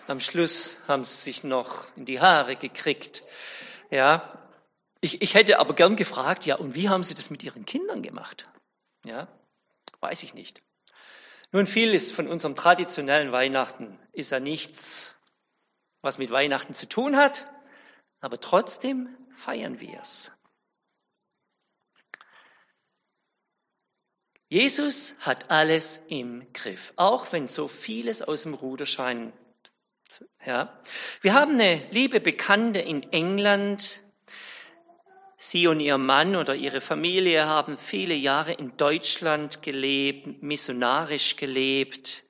Am 0.07 0.19
Schluss 0.19 0.79
haben 0.87 1.03
sie 1.03 1.17
sich 1.17 1.43
noch 1.43 1.85
in 1.95 2.05
die 2.05 2.19
Haare 2.19 2.55
gekriegt. 2.55 3.23
Ja, 3.89 4.39
ich, 5.01 5.21
ich 5.21 5.33
hätte 5.33 5.59
aber 5.59 5.73
gern 5.73 5.95
gefragt, 5.95 6.45
ja, 6.45 6.55
und 6.55 6.75
wie 6.75 6.89
haben 6.89 7.03
sie 7.03 7.13
das 7.13 7.29
mit 7.29 7.43
ihren 7.43 7.65
Kindern 7.65 8.01
gemacht? 8.01 8.47
Ja, 9.05 9.27
weiß 10.01 10.23
ich 10.23 10.33
nicht. 10.33 10.61
Nun, 11.51 11.67
vieles 11.67 12.11
von 12.11 12.27
unserem 12.27 12.55
traditionellen 12.55 13.31
Weihnachten 13.31 13.99
ist 14.11 14.31
ja 14.31 14.39
nichts, 14.39 15.15
was 16.03 16.19
mit 16.19 16.29
Weihnachten 16.29 16.73
zu 16.73 16.87
tun 16.87 17.15
hat, 17.15 17.51
aber 18.19 18.39
trotzdem 18.39 19.09
feiern 19.37 19.79
wir 19.79 19.99
es. 19.99 20.31
Jesus 24.49 25.17
hat 25.19 25.49
alles 25.49 26.03
im 26.09 26.53
Griff, 26.53 26.93
auch 26.97 27.31
wenn 27.31 27.47
so 27.47 27.67
vieles 27.67 28.21
aus 28.21 28.43
dem 28.43 28.53
Ruder 28.53 28.85
scheint. 28.85 29.33
Ja. 30.45 30.79
Wir 31.21 31.33
haben 31.33 31.53
eine 31.53 31.81
liebe 31.89 32.19
Bekannte 32.19 32.79
in 32.79 33.11
England. 33.11 34.03
Sie 35.37 35.65
und 35.67 35.79
ihr 35.79 35.97
Mann 35.97 36.35
oder 36.35 36.53
ihre 36.53 36.81
Familie 36.81 37.47
haben 37.47 37.77
viele 37.77 38.13
Jahre 38.13 38.53
in 38.53 38.77
Deutschland 38.77 39.63
gelebt, 39.63 40.43
missionarisch 40.43 41.35
gelebt, 41.35 42.23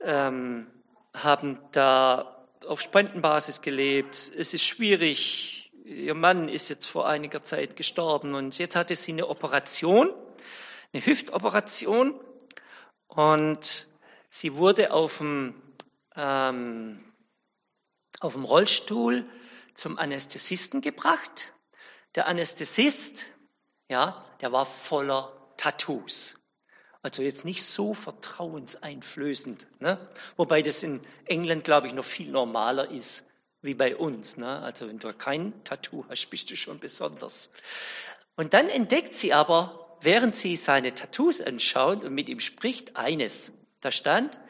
ähm, 0.00 0.66
haben 1.14 1.60
da 1.72 2.31
auf 2.66 2.80
Spendenbasis 2.80 3.62
gelebt. 3.62 4.32
Es 4.36 4.54
ist 4.54 4.64
schwierig. 4.64 5.72
Ihr 5.84 6.14
Mann 6.14 6.48
ist 6.48 6.68
jetzt 6.68 6.86
vor 6.86 7.08
einiger 7.08 7.42
Zeit 7.42 7.76
gestorben 7.76 8.34
und 8.34 8.58
jetzt 8.58 8.76
hatte 8.76 8.94
sie 8.96 9.12
eine 9.12 9.28
Operation 9.28 10.12
eine 10.92 11.04
Hüftoperation 11.04 12.20
und 13.06 13.88
sie 14.28 14.56
wurde 14.56 14.92
auf 14.92 15.18
dem, 15.18 15.54
ähm, 16.16 17.12
auf 18.20 18.34
dem 18.34 18.44
Rollstuhl 18.44 19.28
zum 19.74 19.98
Anästhesisten 19.98 20.80
gebracht. 20.80 21.52
Der 22.14 22.26
Anästhesist, 22.26 23.32
ja, 23.88 24.24
der 24.40 24.52
war 24.52 24.66
voller 24.66 25.54
Tattoos. 25.56 26.36
Also 27.02 27.22
jetzt 27.22 27.44
nicht 27.44 27.64
so 27.64 27.94
vertrauenseinflößend. 27.94 29.66
Ne? 29.80 29.98
Wobei 30.36 30.62
das 30.62 30.82
in 30.84 31.00
England, 31.24 31.64
glaube 31.64 31.88
ich, 31.88 31.94
noch 31.94 32.04
viel 32.04 32.30
normaler 32.30 32.90
ist 32.90 33.24
wie 33.60 33.74
bei 33.74 33.96
uns. 33.96 34.36
Ne? 34.36 34.60
Also 34.60 34.88
wenn 34.88 34.98
du 34.98 35.12
kein 35.12 35.64
Tattoo 35.64 36.04
hast, 36.08 36.30
bist 36.30 36.50
du 36.50 36.56
schon 36.56 36.78
besonders. 36.78 37.50
Und 38.36 38.54
dann 38.54 38.68
entdeckt 38.68 39.14
sie 39.14 39.32
aber, 39.32 39.98
während 40.00 40.36
sie 40.36 40.56
seine 40.56 40.94
Tattoos 40.94 41.40
anschaut 41.40 42.04
und 42.04 42.14
mit 42.14 42.28
ihm 42.28 42.40
spricht, 42.40 42.96
eines. 42.96 43.52
Da 43.80 43.90
stand, 43.90 44.40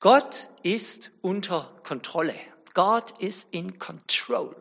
Gott 0.00 0.48
ist 0.62 1.10
unter 1.20 1.78
Kontrolle. 1.84 2.34
Gott 2.74 3.20
ist 3.20 3.52
in 3.52 3.78
control. 3.78 4.56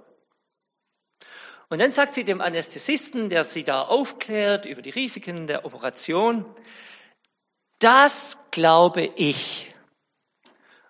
Und 1.72 1.80
dann 1.80 1.94
sagt 1.94 2.16
sie 2.16 2.26
dem 2.26 2.42
Anästhesisten, 2.42 3.30
der 3.30 3.46
sie 3.46 3.64
da 3.64 3.84
aufklärt 3.84 4.66
über 4.66 4.82
die 4.82 4.90
Risiken 4.90 5.48
der 5.48 5.64
Operation, 5.64 6.44
das 7.80 8.46
glaube 8.52 9.10
ich. 9.16 9.74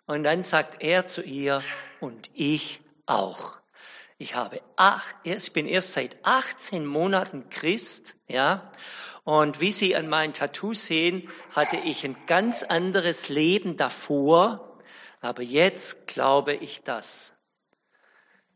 Und 0.07 0.23
dann 0.23 0.43
sagt 0.43 0.81
er 0.81 1.05
zu 1.05 1.21
ihr, 1.21 1.61
und 1.99 2.31
ich 2.33 2.81
auch. 3.05 3.59
Ich 4.17 4.33
habe 4.33 4.59
acht, 4.75 5.15
ich 5.21 5.53
bin 5.53 5.67
erst 5.67 5.93
seit 5.93 6.17
18 6.25 6.83
Monaten 6.87 7.47
Christ, 7.51 8.15
ja. 8.27 8.71
Und 9.23 9.61
wie 9.61 9.71
Sie 9.71 9.95
an 9.95 10.07
meinen 10.07 10.33
Tattoo 10.33 10.73
sehen, 10.73 11.29
hatte 11.51 11.77
ich 11.77 12.03
ein 12.05 12.17
ganz 12.25 12.63
anderes 12.63 13.29
Leben 13.29 13.77
davor. 13.77 14.79
Aber 15.19 15.43
jetzt 15.43 16.07
glaube 16.07 16.55
ich 16.55 16.81
das. 16.81 17.35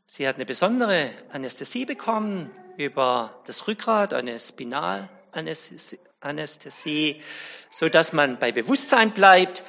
Sie 0.08 0.28
hat 0.28 0.36
eine 0.36 0.46
besondere 0.46 1.10
Anästhesie 1.32 1.86
bekommen 1.86 2.52
über 2.78 3.42
das 3.48 3.68
Rückgrat, 3.68 4.14
eine 4.14 4.40
Spinalanästhesie, 4.40 7.24
so 7.72 7.90
dass 7.90 8.14
man 8.14 8.38
bei 8.38 8.52
Bewusstsein 8.52 9.14
bleibt. 9.14 9.64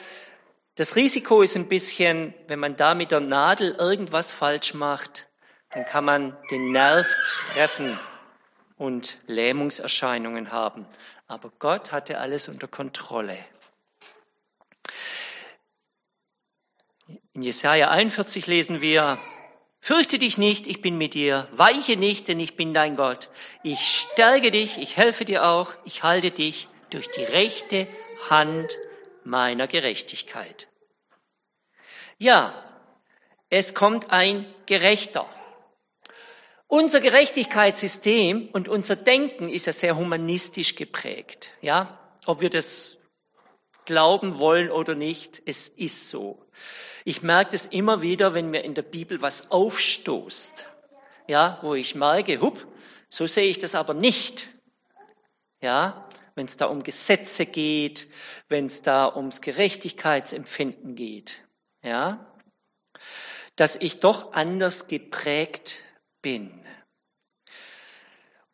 Das 0.74 0.94
Risiko 0.94 1.40
ist 1.40 1.56
ein 1.56 1.68
bisschen, 1.68 2.34
wenn 2.48 2.58
man 2.58 2.76
da 2.76 2.94
mit 2.94 3.12
der 3.12 3.20
Nadel 3.20 3.76
irgendwas 3.76 4.30
falsch 4.30 4.74
macht, 4.74 5.26
dann 5.70 5.86
kann 5.86 6.04
man 6.04 6.36
den 6.50 6.70
Nerv 6.70 7.06
treffen 7.54 7.98
und 8.76 9.18
Lähmungserscheinungen 9.26 10.52
haben. 10.52 10.84
Aber 11.28 11.50
Gott 11.58 11.92
hatte 11.92 12.18
alles 12.18 12.48
unter 12.48 12.68
Kontrolle. 12.68 13.38
In 17.32 17.40
Jesaja 17.40 17.90
41 17.90 18.46
lesen 18.46 18.82
wir, 18.82 19.18
Fürchte 19.86 20.18
dich 20.18 20.36
nicht, 20.36 20.66
ich 20.66 20.82
bin 20.82 20.98
mit 20.98 21.14
dir. 21.14 21.46
Weiche 21.52 21.96
nicht, 21.96 22.26
denn 22.26 22.40
ich 22.40 22.56
bin 22.56 22.74
dein 22.74 22.96
Gott. 22.96 23.28
Ich 23.62 23.78
stärke 24.00 24.50
dich, 24.50 24.78
ich 24.78 24.96
helfe 24.96 25.24
dir 25.24 25.46
auch, 25.46 25.74
ich 25.84 26.02
halte 26.02 26.32
dich 26.32 26.66
durch 26.90 27.08
die 27.12 27.22
rechte 27.22 27.86
Hand 28.28 28.76
meiner 29.22 29.68
Gerechtigkeit. 29.68 30.66
Ja, 32.18 32.64
es 33.48 33.74
kommt 33.74 34.10
ein 34.10 34.52
Gerechter. 34.66 35.24
Unser 36.66 37.00
Gerechtigkeitssystem 37.00 38.48
und 38.52 38.66
unser 38.66 38.96
Denken 38.96 39.48
ist 39.48 39.66
ja 39.66 39.72
sehr 39.72 39.96
humanistisch 39.96 40.74
geprägt. 40.74 41.52
Ja, 41.60 41.96
ob 42.26 42.40
wir 42.40 42.50
das 42.50 42.96
glauben 43.84 44.40
wollen 44.40 44.72
oder 44.72 44.96
nicht, 44.96 45.40
es 45.46 45.68
ist 45.68 46.08
so. 46.08 46.44
Ich 47.08 47.22
merke 47.22 47.52
das 47.52 47.66
immer 47.66 48.02
wieder, 48.02 48.34
wenn 48.34 48.50
mir 48.50 48.64
in 48.64 48.74
der 48.74 48.82
Bibel 48.82 49.22
was 49.22 49.52
aufstoßt. 49.52 50.68
Ja, 51.28 51.60
wo 51.62 51.76
ich 51.76 51.94
merke, 51.94 52.40
hup, 52.40 52.66
so 53.08 53.28
sehe 53.28 53.48
ich 53.48 53.58
das 53.58 53.76
aber 53.76 53.94
nicht. 53.94 54.48
Ja, 55.60 56.08
wenn 56.34 56.46
es 56.46 56.56
da 56.56 56.66
um 56.66 56.82
Gesetze 56.82 57.46
geht, 57.46 58.08
wenn 58.48 58.66
es 58.66 58.82
da 58.82 59.14
ums 59.14 59.40
Gerechtigkeitsempfinden 59.40 60.96
geht. 60.96 61.44
Ja, 61.80 62.26
dass 63.54 63.76
ich 63.76 64.00
doch 64.00 64.32
anders 64.32 64.88
geprägt 64.88 65.84
bin. 66.22 66.60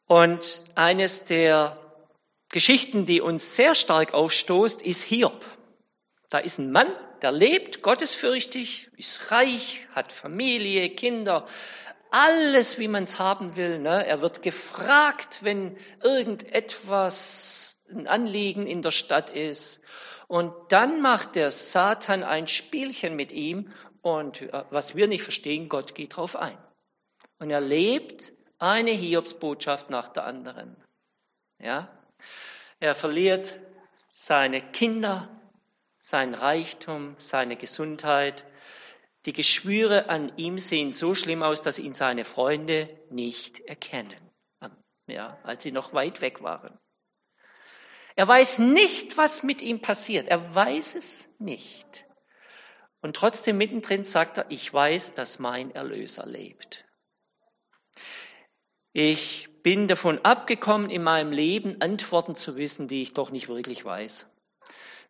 Und 0.05 0.61
eines 0.75 1.25
der 1.25 1.79
Geschichten, 2.51 3.07
die 3.07 3.23
uns 3.23 3.57
sehr 3.57 3.75
stark 3.75 4.13
aufstoßt, 4.13 4.83
ist 4.83 5.05
Hiob. 5.05 5.43
Da 6.29 6.37
ist 6.37 6.59
ein 6.59 6.71
Mann, 6.71 6.93
der 7.23 7.33
lebt 7.33 7.83
gottesfürchtig, 7.83 8.91
ist 8.97 9.31
reich, 9.31 9.87
hat 9.95 10.13
Familie, 10.13 10.91
Kinder, 10.91 11.47
alles, 12.11 12.79
wie 12.79 12.89
man 12.89 13.05
es 13.05 13.19
haben 13.19 13.57
will. 13.57 13.79
Ne? 13.79 14.07
Er 14.07 14.21
wird 14.21 14.43
gefragt, 14.43 15.39
wenn 15.43 15.77
irgendetwas, 16.03 17.81
ein 17.91 18.07
Anliegen 18.07 18.67
in 18.67 18.83
der 18.83 18.91
Stadt 18.91 19.31
ist. 19.31 19.83
Und 20.29 20.53
dann 20.71 21.01
macht 21.01 21.35
der 21.37 21.51
Satan 21.51 22.23
ein 22.23 22.49
Spielchen 22.49 23.17
mit 23.17 23.33
ihm 23.33 23.73
und 24.03 24.43
äh, 24.43 24.65
was 24.71 24.97
wir 24.97 25.09
nicht 25.09 25.23
verstehen, 25.23 25.69
Gott 25.69 25.95
geht 25.95 26.17
drauf 26.17 26.37
ein. 26.37 26.59
Und 27.39 27.51
er 27.51 27.61
lebt 27.61 28.33
eine 28.59 28.91
Hiobsbotschaft 28.91 29.91
nach 29.91 30.09
der 30.09 30.25
anderen. 30.25 30.77
Ja? 31.59 31.89
Er 32.81 32.95
verliert 32.95 33.61
seine 34.09 34.61
Kinder, 34.61 35.42
sein 36.03 36.35
Reichtum, 36.35 37.15
seine 37.21 37.57
Gesundheit. 37.57 38.45
Die 39.25 39.33
Geschwüre 39.33 40.09
an 40.09 40.37
ihm 40.37 40.59
sehen 40.59 40.91
so 40.91 41.15
schlimm 41.15 41.45
aus, 41.45 41.63
dass 41.63 41.79
ihn 41.79 41.95
seine 41.95 42.25
Freunde 42.25 42.91
nicht 43.09 43.61
erkennen, 43.61 44.31
ja, 45.07 45.39
als 45.45 45.63
sie 45.63 45.71
noch 45.71 45.95
weit 45.95 46.21
weg 46.21 46.43
waren. 46.43 46.77
Er 48.17 48.27
weiß 48.27 48.59
nicht, 48.59 49.17
was 49.17 49.45
mit 49.45 49.63
ihm 49.63 49.81
passiert. 49.81 50.27
Er 50.27 50.53
weiß 50.53 50.97
es 50.97 51.29
nicht. 51.39 52.05
Und 53.01 53.15
trotzdem 53.15 53.57
mittendrin 53.57 54.05
sagt 54.05 54.39
er, 54.39 54.47
ich 54.51 54.75
weiß, 54.75 55.15
dass 55.15 55.39
mein 55.39 55.71
Erlöser 55.71 56.27
lebt. 56.27 56.85
Ich 58.93 59.49
bin 59.63 59.87
davon 59.87 60.19
abgekommen, 60.25 60.91
in 60.91 61.05
meinem 61.05 61.31
Leben 61.31 61.81
Antworten 61.81 62.35
zu 62.35 62.57
wissen, 62.57 62.89
die 62.89 63.03
ich 63.03 63.15
doch 63.15 63.31
nicht 63.31 63.49
wirklich 63.49 63.85
weiß. 63.85 64.32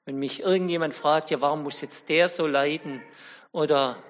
Wenn 0.04 0.16
mich 0.16 0.40
irgendjemand 0.40 0.94
fragt, 0.94 1.30
ja, 1.30 1.40
warum 1.40 1.62
muss 1.62 1.80
jetzt 1.80 2.08
der 2.08 2.28
so 2.28 2.46
leiden? 2.46 3.02
Oder 3.52 4.02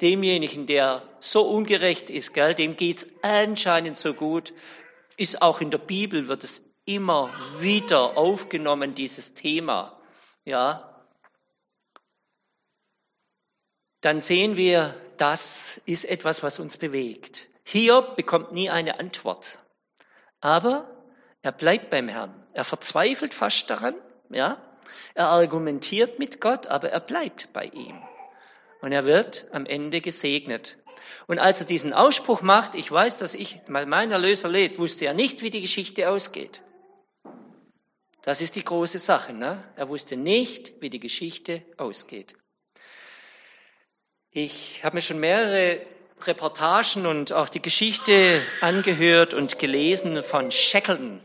demjenigen, 0.00 0.66
der 0.66 1.02
so 1.20 1.48
ungerecht 1.48 2.10
ist, 2.10 2.34
gell, 2.34 2.54
dem 2.54 2.76
geht's 2.76 3.06
anscheinend 3.22 3.96
so 3.96 4.14
gut, 4.14 4.52
ist 5.16 5.42
auch 5.42 5.60
in 5.60 5.70
der 5.70 5.78
Bibel, 5.78 6.26
wird 6.26 6.42
es 6.42 6.64
immer 6.84 7.30
wieder 7.60 8.16
aufgenommen, 8.16 8.96
dieses 8.96 9.34
Thema. 9.34 9.96
Ja. 10.44 10.88
Dann 14.00 14.20
sehen 14.20 14.56
wir, 14.56 14.94
das 15.18 15.80
ist 15.86 16.04
etwas, 16.04 16.42
was 16.42 16.58
uns 16.58 16.76
bewegt. 16.76 17.46
Hiob 17.62 18.16
bekommt 18.16 18.50
nie 18.50 18.68
eine 18.68 18.98
Antwort. 18.98 19.58
Aber 20.40 20.90
er 21.42 21.52
bleibt 21.52 21.90
beim 21.90 22.08
Herrn. 22.08 22.34
Er 22.52 22.64
verzweifelt 22.64 23.32
fast 23.32 23.70
daran 23.70 23.94
ja? 24.34 24.60
Er 25.14 25.28
argumentiert 25.28 26.18
mit 26.18 26.40
Gott, 26.40 26.66
aber 26.66 26.90
er 26.90 27.00
bleibt 27.00 27.52
bei 27.52 27.64
ihm. 27.66 28.00
Und 28.80 28.92
er 28.92 29.06
wird 29.06 29.46
am 29.52 29.66
Ende 29.66 30.00
gesegnet. 30.00 30.78
Und 31.26 31.38
als 31.38 31.60
er 31.60 31.66
diesen 31.66 31.92
Ausspruch 31.92 32.42
macht, 32.42 32.74
ich 32.74 32.90
weiß, 32.90 33.18
dass 33.18 33.34
ich, 33.34 33.60
mein 33.68 34.10
Erlöser 34.10 34.48
lebt, 34.48 34.78
wusste 34.78 35.06
er 35.06 35.14
nicht, 35.14 35.42
wie 35.42 35.50
die 35.50 35.60
Geschichte 35.60 36.08
ausgeht. 36.08 36.62
Das 38.22 38.40
ist 38.40 38.56
die 38.56 38.64
große 38.64 38.98
Sache. 38.98 39.32
Ne? 39.32 39.62
Er 39.76 39.88
wusste 39.88 40.16
nicht, 40.16 40.80
wie 40.80 40.90
die 40.90 41.00
Geschichte 41.00 41.62
ausgeht. 41.76 42.34
Ich 44.30 44.82
habe 44.82 44.96
mir 44.96 45.02
schon 45.02 45.20
mehrere 45.20 45.84
Reportagen 46.22 47.06
und 47.06 47.32
auch 47.32 47.48
die 47.48 47.60
Geschichte 47.60 48.42
angehört 48.60 49.34
und 49.34 49.58
gelesen 49.58 50.22
von 50.22 50.50
Shackleton. 50.50 51.20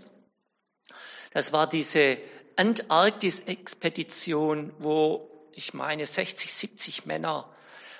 Das 1.34 1.54
war 1.54 1.68
diese 1.68 2.18
Antarktis-Expedition, 2.58 4.74
wo 4.80 5.32
ich 5.54 5.74
meine 5.74 6.06
60, 6.06 6.54
70 6.54 7.06
Männer 7.06 7.50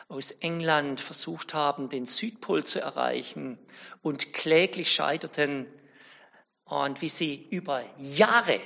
aus 0.10 0.32
England 0.32 1.02
versucht 1.02 1.54
haben, 1.54 1.90
den 1.90 2.06
Südpol 2.06 2.64
zu 2.64 2.80
erreichen 2.80 3.60
und 4.02 4.34
kläglich 4.34 4.92
scheiterten 4.92 5.68
und 6.64 7.02
wie 7.02 7.10
sie 7.10 7.48
über 7.50 7.84
Jahre, 7.98 8.60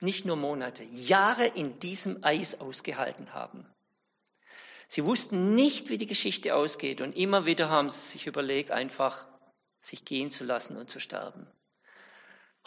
nicht 0.00 0.24
nur 0.24 0.36
Monate, 0.36 0.84
Jahre 0.84 1.46
in 1.46 1.78
diesem 1.78 2.22
Eis 2.22 2.60
ausgehalten 2.60 3.32
haben. 3.32 3.66
Sie 4.86 5.04
wussten 5.04 5.54
nicht, 5.54 5.90
wie 5.90 5.98
die 5.98 6.06
Geschichte 6.06 6.54
ausgeht 6.54 7.00
und 7.00 7.16
immer 7.16 7.46
wieder 7.46 7.68
haben 7.68 7.90
sie 7.90 8.00
sich 8.00 8.26
überlegt, 8.26 8.70
einfach 8.70 9.26
sich 9.82 10.04
gehen 10.04 10.30
zu 10.30 10.44
lassen 10.44 10.76
und 10.76 10.90
zu 10.90 11.00
sterben. 11.00 11.46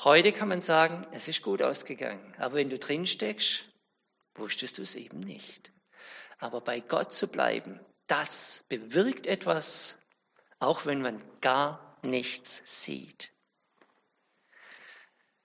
Heute 0.04 0.32
kann 0.32 0.48
man 0.48 0.62
sagen, 0.62 1.06
es 1.12 1.28
ist 1.28 1.44
gut 1.44 1.62
ausgegangen. 1.62 2.34
Aber 2.40 2.56
wenn 2.56 2.72
du 2.72 2.80
drin 2.80 3.06
steckst, 3.06 3.66
wusstest 4.34 4.80
du 4.80 4.82
es 4.82 4.96
eben 4.96 5.20
nicht. 5.20 5.72
Aber 6.40 6.60
bei 6.60 6.80
Gott 6.80 7.14
zu 7.14 7.28
bleiben, 7.28 7.80
das 8.08 8.64
bewirkt 8.68 9.28
etwas, 9.28 10.00
auch 10.58 10.88
wenn 10.88 11.04
man 11.04 11.22
gar 11.40 12.00
nichts 12.02 12.64
sieht. 12.66 13.32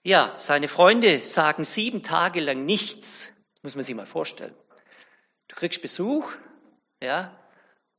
Ja, 0.01 0.33
seine 0.39 0.67
Freunde 0.67 1.23
sagen 1.23 1.63
sieben 1.63 2.01
Tage 2.01 2.39
lang 2.39 2.65
nichts. 2.65 3.33
Muss 3.61 3.75
man 3.75 3.85
sich 3.85 3.93
mal 3.93 4.07
vorstellen. 4.07 4.55
Du 5.49 5.55
kriegst 5.55 5.83
Besuch, 5.83 6.31
ja, 6.99 7.37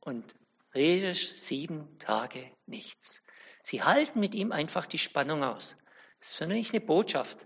und 0.01 0.35
redest 0.75 1.37
sieben 1.37 1.97
Tage 1.99 2.51
nichts. 2.65 3.23
Sie 3.63 3.81
halten 3.81 4.19
mit 4.19 4.35
ihm 4.35 4.51
einfach 4.51 4.87
die 4.87 4.97
Spannung 4.97 5.43
aus. 5.43 5.77
Das 6.19 6.29
ist 6.29 6.35
für 6.35 6.47
mich 6.47 6.71
eine 6.71 6.81
Botschaft. 6.81 7.37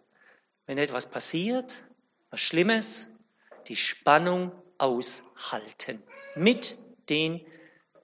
Wenn 0.66 0.78
etwas 0.78 1.10
passiert, 1.10 1.84
was 2.30 2.42
Schlimmes, 2.42 3.10
die 3.68 3.76
Spannung 3.76 4.52
aushalten 4.78 6.02
mit 6.36 6.78
den 7.10 7.46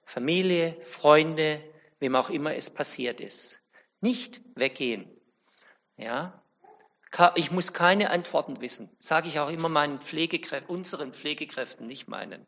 Familie, 0.04 0.76
Freunde, 0.86 1.62
wem 1.98 2.16
auch 2.16 2.30
immer 2.30 2.54
es 2.54 2.70
passiert 2.70 3.20
ist. 3.20 3.60
Nicht 4.00 4.40
weggehen. 4.54 5.10
Ja? 5.96 6.42
Ich 7.34 7.50
muss 7.50 7.72
keine 7.72 8.10
Antworten 8.10 8.60
wissen. 8.60 8.88
Sage 8.98 9.28
ich 9.28 9.40
auch 9.40 9.50
immer 9.50 9.68
meinen 9.68 10.00
Pflegekräften, 10.00 10.68
unseren 10.74 11.12
Pflegekräften, 11.12 11.86
nicht 11.86 12.08
meinen. 12.08 12.46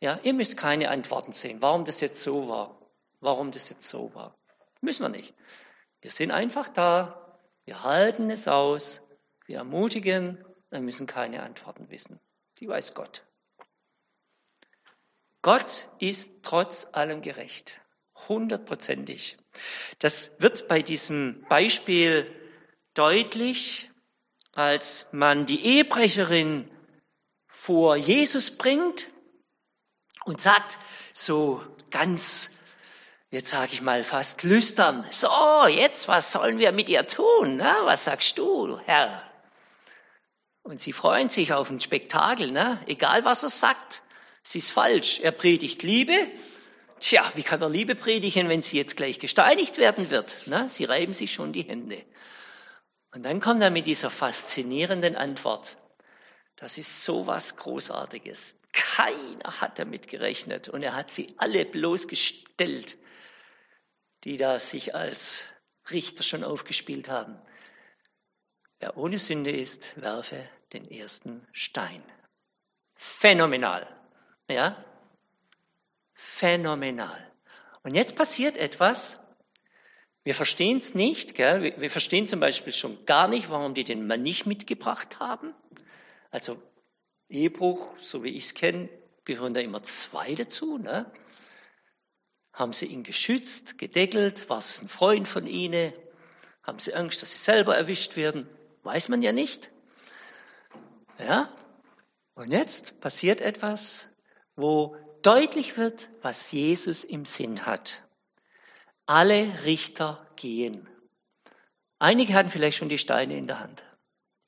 Ja, 0.00 0.18
ihr 0.22 0.34
müsst 0.34 0.56
keine 0.56 0.90
Antworten 0.90 1.32
sehen, 1.32 1.62
warum 1.62 1.84
das 1.84 2.00
jetzt 2.00 2.22
so 2.22 2.48
war, 2.48 2.78
warum 3.20 3.52
das 3.52 3.68
jetzt 3.68 3.88
so 3.88 4.14
war. 4.14 4.36
Müssen 4.80 5.02
wir 5.02 5.08
nicht. 5.08 5.34
Wir 6.00 6.10
sind 6.10 6.30
einfach 6.30 6.68
da, 6.68 7.23
wir 7.64 7.82
halten 7.82 8.30
es 8.30 8.48
aus, 8.48 9.02
wir 9.46 9.58
ermutigen, 9.58 10.44
wir 10.70 10.80
müssen 10.80 11.06
keine 11.06 11.42
Antworten 11.42 11.90
wissen. 11.90 12.20
Die 12.58 12.68
weiß 12.68 12.94
Gott. 12.94 13.24
Gott 15.42 15.88
ist 15.98 16.42
trotz 16.42 16.88
allem 16.92 17.20
gerecht. 17.20 17.78
Hundertprozentig. 18.28 19.36
Das 19.98 20.40
wird 20.40 20.68
bei 20.68 20.82
diesem 20.82 21.44
Beispiel 21.48 22.30
deutlich, 22.94 23.90
als 24.52 25.08
man 25.12 25.46
die 25.46 25.64
Ehebrecherin 25.64 26.70
vor 27.48 27.96
Jesus 27.96 28.56
bringt 28.56 29.12
und 30.24 30.40
sagt 30.40 30.78
so 31.12 31.62
ganz, 31.90 32.53
jetzt 33.34 33.48
sage 33.48 33.72
ich 33.72 33.82
mal 33.82 34.04
fast 34.04 34.44
lüstern, 34.44 35.04
so, 35.10 35.28
jetzt, 35.68 36.08
was 36.08 36.32
sollen 36.32 36.58
wir 36.58 36.72
mit 36.72 36.88
ihr 36.88 37.06
tun? 37.06 37.56
Ne? 37.56 37.74
Was 37.82 38.04
sagst 38.04 38.38
du, 38.38 38.78
Herr? 38.86 39.22
Und 40.62 40.80
sie 40.80 40.92
freuen 40.92 41.28
sich 41.28 41.52
auf 41.52 41.68
ein 41.68 41.80
Spektakel, 41.80 42.50
ne? 42.50 42.80
egal 42.86 43.24
was 43.24 43.42
er 43.42 43.50
sagt. 43.50 44.02
Sie 44.42 44.58
ist 44.58 44.70
falsch. 44.70 45.20
Er 45.20 45.32
predigt 45.32 45.82
Liebe. 45.82 46.14
Tja, 47.00 47.30
wie 47.34 47.42
kann 47.42 47.60
er 47.60 47.68
Liebe 47.68 47.94
predigen, 47.94 48.48
wenn 48.48 48.62
sie 48.62 48.76
jetzt 48.76 48.96
gleich 48.96 49.18
gesteinigt 49.18 49.78
werden 49.78 50.10
wird? 50.10 50.38
Na, 50.46 50.68
sie 50.68 50.84
reiben 50.84 51.12
sich 51.12 51.32
schon 51.32 51.52
die 51.52 51.62
Hände. 51.62 52.02
Und 53.12 53.24
dann 53.24 53.40
kommt 53.40 53.62
er 53.62 53.70
mit 53.70 53.86
dieser 53.86 54.10
faszinierenden 54.10 55.16
Antwort. 55.16 55.76
Das 56.56 56.78
ist 56.78 57.04
so 57.04 57.26
was 57.26 57.56
Großartiges. 57.56 58.58
Keiner 58.72 59.60
hat 59.60 59.78
damit 59.78 60.08
gerechnet. 60.08 60.68
Und 60.68 60.82
er 60.82 60.94
hat 60.94 61.10
sie 61.10 61.34
alle 61.38 61.64
bloßgestellt, 61.64 62.96
die 64.24 64.36
da 64.36 64.58
sich 64.58 64.94
als 64.94 65.48
Richter 65.90 66.22
schon 66.22 66.44
aufgespielt 66.44 67.08
haben. 67.08 67.38
Wer 68.80 68.96
ohne 68.96 69.18
Sünde 69.18 69.50
ist, 69.50 70.00
werfe 70.00 70.48
den 70.72 70.90
ersten 70.90 71.46
Stein. 71.52 72.02
Phänomenal. 72.94 73.86
Ja? 74.48 74.82
Phänomenal. 76.14 77.30
Und 77.82 77.94
jetzt 77.94 78.16
passiert 78.16 78.56
etwas. 78.56 79.18
Wir 80.22 80.34
verstehen 80.34 80.78
es 80.78 80.94
nicht. 80.94 81.34
Gell? 81.34 81.74
Wir 81.78 81.90
verstehen 81.90 82.26
zum 82.28 82.40
Beispiel 82.40 82.72
schon 82.72 83.04
gar 83.04 83.28
nicht, 83.28 83.50
warum 83.50 83.74
die 83.74 83.84
den 83.84 84.06
Mann 84.06 84.22
nicht 84.22 84.46
mitgebracht 84.46 85.20
haben. 85.20 85.54
Also 86.30 86.60
Ehebruch, 87.28 87.94
so 88.00 88.22
wie 88.22 88.30
ich 88.30 88.44
es 88.44 88.54
kenne, 88.54 88.88
gehören 89.24 89.54
da 89.54 89.60
immer 89.60 89.82
zwei 89.82 90.34
dazu. 90.34 90.78
Ne? 90.78 91.10
Haben 92.54 92.72
sie 92.72 92.86
ihn 92.86 93.02
geschützt, 93.02 93.78
gedeckelt? 93.78 94.48
War 94.48 94.58
es 94.58 94.80
ein 94.80 94.88
Freund 94.88 95.26
von 95.28 95.46
ihnen? 95.46 95.92
Haben 96.62 96.78
sie 96.78 96.94
Angst, 96.94 97.20
dass 97.20 97.32
sie 97.32 97.38
selber 97.38 97.76
erwischt 97.76 98.16
werden? 98.16 98.48
Weiß 98.84 99.08
man 99.08 99.22
ja 99.22 99.32
nicht. 99.32 99.70
Ja? 101.18 101.52
Und 102.34 102.52
jetzt 102.52 103.00
passiert 103.00 103.40
etwas, 103.40 104.08
wo 104.56 104.96
deutlich 105.22 105.76
wird, 105.76 106.08
was 106.22 106.52
Jesus 106.52 107.04
im 107.04 107.24
Sinn 107.24 107.66
hat. 107.66 108.04
Alle 109.06 109.64
Richter 109.64 110.26
gehen. 110.36 110.88
Einige 111.98 112.34
hatten 112.34 112.50
vielleicht 112.50 112.78
schon 112.78 112.88
die 112.88 112.98
Steine 112.98 113.36
in 113.36 113.46
der 113.46 113.60
Hand. 113.60 113.84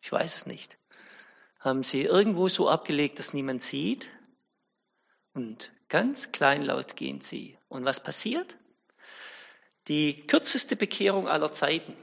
Ich 0.00 0.12
weiß 0.12 0.36
es 0.36 0.46
nicht. 0.46 0.78
Haben 1.58 1.82
sie 1.82 2.02
irgendwo 2.02 2.48
so 2.48 2.68
abgelegt, 2.68 3.18
dass 3.18 3.34
niemand 3.34 3.62
sieht? 3.62 4.08
Und 5.34 5.72
ganz 5.88 6.32
kleinlaut 6.32 6.96
gehen 6.96 7.20
sie. 7.20 7.58
Und 7.68 7.84
was 7.84 8.02
passiert? 8.02 8.56
Die 9.88 10.26
kürzeste 10.26 10.76
Bekehrung 10.76 11.28
aller 11.28 11.52
Zeiten. 11.52 11.96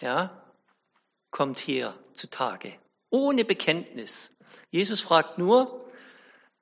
Ja, 0.00 0.52
kommt 1.30 1.58
hier 1.58 1.98
zutage. 2.14 2.78
Ohne 3.10 3.44
Bekenntnis. 3.44 4.32
Jesus 4.70 5.00
fragt 5.00 5.38
nur, 5.38 5.90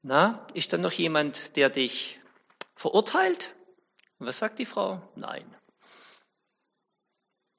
na, 0.02 0.46
ist 0.54 0.72
da 0.72 0.78
noch 0.78 0.92
jemand, 0.92 1.56
der 1.56 1.70
dich 1.70 2.20
verurteilt? 2.74 3.54
Und 4.18 4.26
was 4.26 4.38
sagt 4.38 4.58
die 4.58 4.66
Frau? 4.66 5.00
Nein. 5.14 5.56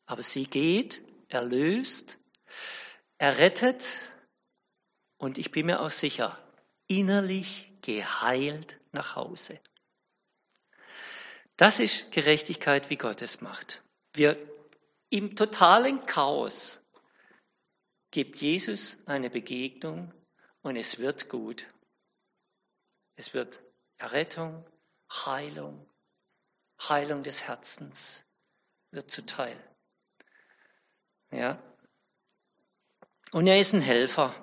Aber 0.06 0.24
sie 0.24 0.46
geht, 0.46 1.02
erlöst, 1.30 2.18
errettet 3.18 3.96
und 5.18 5.38
ich 5.38 5.52
bin 5.52 5.66
mir 5.68 5.80
auch 5.82 5.92
sicher, 5.92 6.38
innerlich 6.88 7.72
geheilt 7.82 8.80
nach 8.92 9.16
Hause. 9.16 9.60
Das 11.58 11.80
ist 11.80 12.12
Gerechtigkeit, 12.12 12.90
wie 12.90 12.98
Gott 12.98 13.22
es 13.22 13.42
macht. 13.42 13.84
Wir 14.14 14.38
im 15.10 15.36
totalen 15.36 16.06
Chaos 16.06 16.82
gibt 18.12 18.38
Jesus 18.38 18.98
eine 19.06 19.30
Begegnung 19.30 20.14
und 20.62 20.76
es 20.76 21.00
wird 21.00 21.30
gut. 21.30 21.68
Es 23.16 23.34
wird 23.34 23.62
Errettung, 23.98 24.66
Heilung, 25.12 25.88
Heilung 26.80 27.24
des 27.24 27.44
Herzens 27.44 28.24
wird 28.92 29.12
zuteil. 29.12 29.58
Ja. 31.32 31.62
Und 33.32 33.48
er 33.48 33.60
ist 33.60 33.74
ein 33.74 33.82
Helfer. 33.82 34.36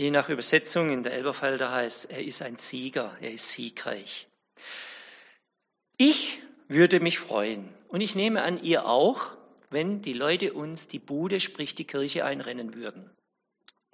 Je 0.00 0.10
nach 0.10 0.30
Übersetzung 0.30 0.90
in 0.90 1.02
der 1.02 1.12
Elberfelder 1.12 1.70
heißt, 1.70 2.10
er 2.10 2.24
ist 2.24 2.40
ein 2.40 2.56
Sieger, 2.56 3.18
er 3.20 3.32
ist 3.32 3.50
siegreich. 3.50 4.28
Ich 5.98 6.42
würde 6.68 7.00
mich 7.00 7.18
freuen 7.18 7.68
und 7.88 8.00
ich 8.00 8.14
nehme 8.14 8.40
an, 8.42 8.64
ihr 8.64 8.86
auch, 8.86 9.36
wenn 9.68 10.00
die 10.00 10.14
Leute 10.14 10.54
uns 10.54 10.88
die 10.88 10.98
Bude, 10.98 11.38
sprich 11.38 11.74
die 11.74 11.84
Kirche 11.84 12.24
einrennen 12.24 12.76
würden. 12.76 13.10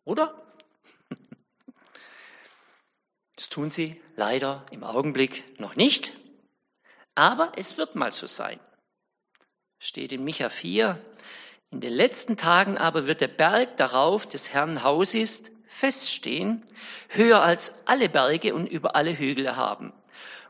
Oder? 0.04 0.40
Das 3.34 3.48
tun 3.48 3.70
sie 3.70 4.00
leider 4.14 4.64
im 4.70 4.84
Augenblick 4.84 5.58
noch 5.58 5.74
nicht, 5.74 6.12
aber 7.16 7.50
es 7.56 7.78
wird 7.78 7.96
mal 7.96 8.12
so 8.12 8.28
sein. 8.28 8.60
Steht 9.80 10.12
in 10.12 10.22
Micha 10.22 10.50
4. 10.50 11.04
In 11.72 11.80
den 11.80 11.92
letzten 11.92 12.36
Tagen 12.36 12.78
aber 12.78 13.08
wird 13.08 13.20
der 13.20 13.26
Berg 13.26 13.76
darauf 13.76 14.24
des 14.28 14.52
Herrn 14.52 14.84
Haus 14.84 15.12
ist, 15.12 15.50
feststehen, 15.66 16.64
höher 17.08 17.42
als 17.42 17.74
alle 17.84 18.08
Berge 18.08 18.54
und 18.54 18.66
über 18.66 18.96
alle 18.96 19.16
Hügel 19.16 19.56
haben. 19.56 19.92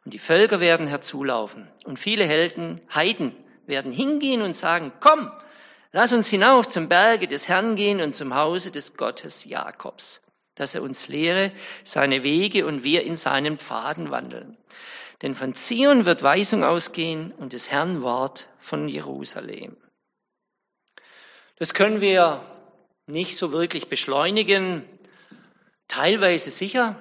Und 0.05 0.15
die 0.15 0.19
Völker 0.19 0.61
werden 0.61 0.87
herzulaufen. 0.87 1.69
Und 1.85 1.99
viele 1.99 2.25
Helden, 2.25 2.81
Heiden 2.95 3.35
werden 3.67 3.91
hingehen 3.93 4.43
und 4.43 4.55
sagen, 4.55 4.93
komm, 5.01 5.31
lass 5.93 6.13
uns 6.13 6.29
hinauf 6.29 6.69
zum 6.69 6.89
Berge 6.89 7.27
des 7.27 7.49
Herrn 7.49 7.77
gehen 7.77 8.01
und 8.01 8.15
zum 8.15 8.35
Hause 8.35 8.71
des 8.71 8.97
Gottes 8.97 9.45
Jakobs 9.45 10.23
dass 10.57 10.75
er 10.75 10.83
uns 10.83 11.07
lehre 11.07 11.53
seine 11.85 12.25
Wege 12.25 12.67
und 12.67 12.83
wir 12.83 13.05
in 13.05 13.17
seinen 13.17 13.59
Pfaden 13.59 14.11
wandeln. 14.11 14.59
Denn 15.23 15.35
von 15.35 15.55
Zion 15.55 16.05
wird 16.05 16.23
Weisung 16.23 16.65
ausgehen 16.65 17.33
und 17.33 17.53
des 17.53 17.71
Herrn 17.71 18.03
Wort 18.03 18.49
von 18.59 18.89
Jerusalem. 18.89 19.77
Das 21.59 21.73
können 21.73 22.01
wir 22.01 22.43
nicht 23.07 23.39
so 23.39 23.53
wirklich 23.53 23.89
beschleunigen, 23.89 24.83
teilweise 25.89 26.51
sicher. 26.51 26.97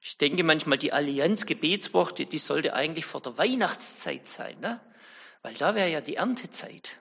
Ich 0.00 0.18
denke 0.18 0.44
manchmal, 0.44 0.78
die 0.78 0.92
Allianz 0.92 1.46
Gebetswoche, 1.46 2.26
die 2.26 2.38
sollte 2.38 2.74
eigentlich 2.74 3.04
vor 3.04 3.20
der 3.20 3.36
Weihnachtszeit 3.36 4.26
sein, 4.26 4.58
ne? 4.60 4.80
weil 5.42 5.54
da 5.54 5.74
wäre 5.74 5.90
ja 5.90 6.00
die 6.00 6.16
Erntezeit. 6.16 6.98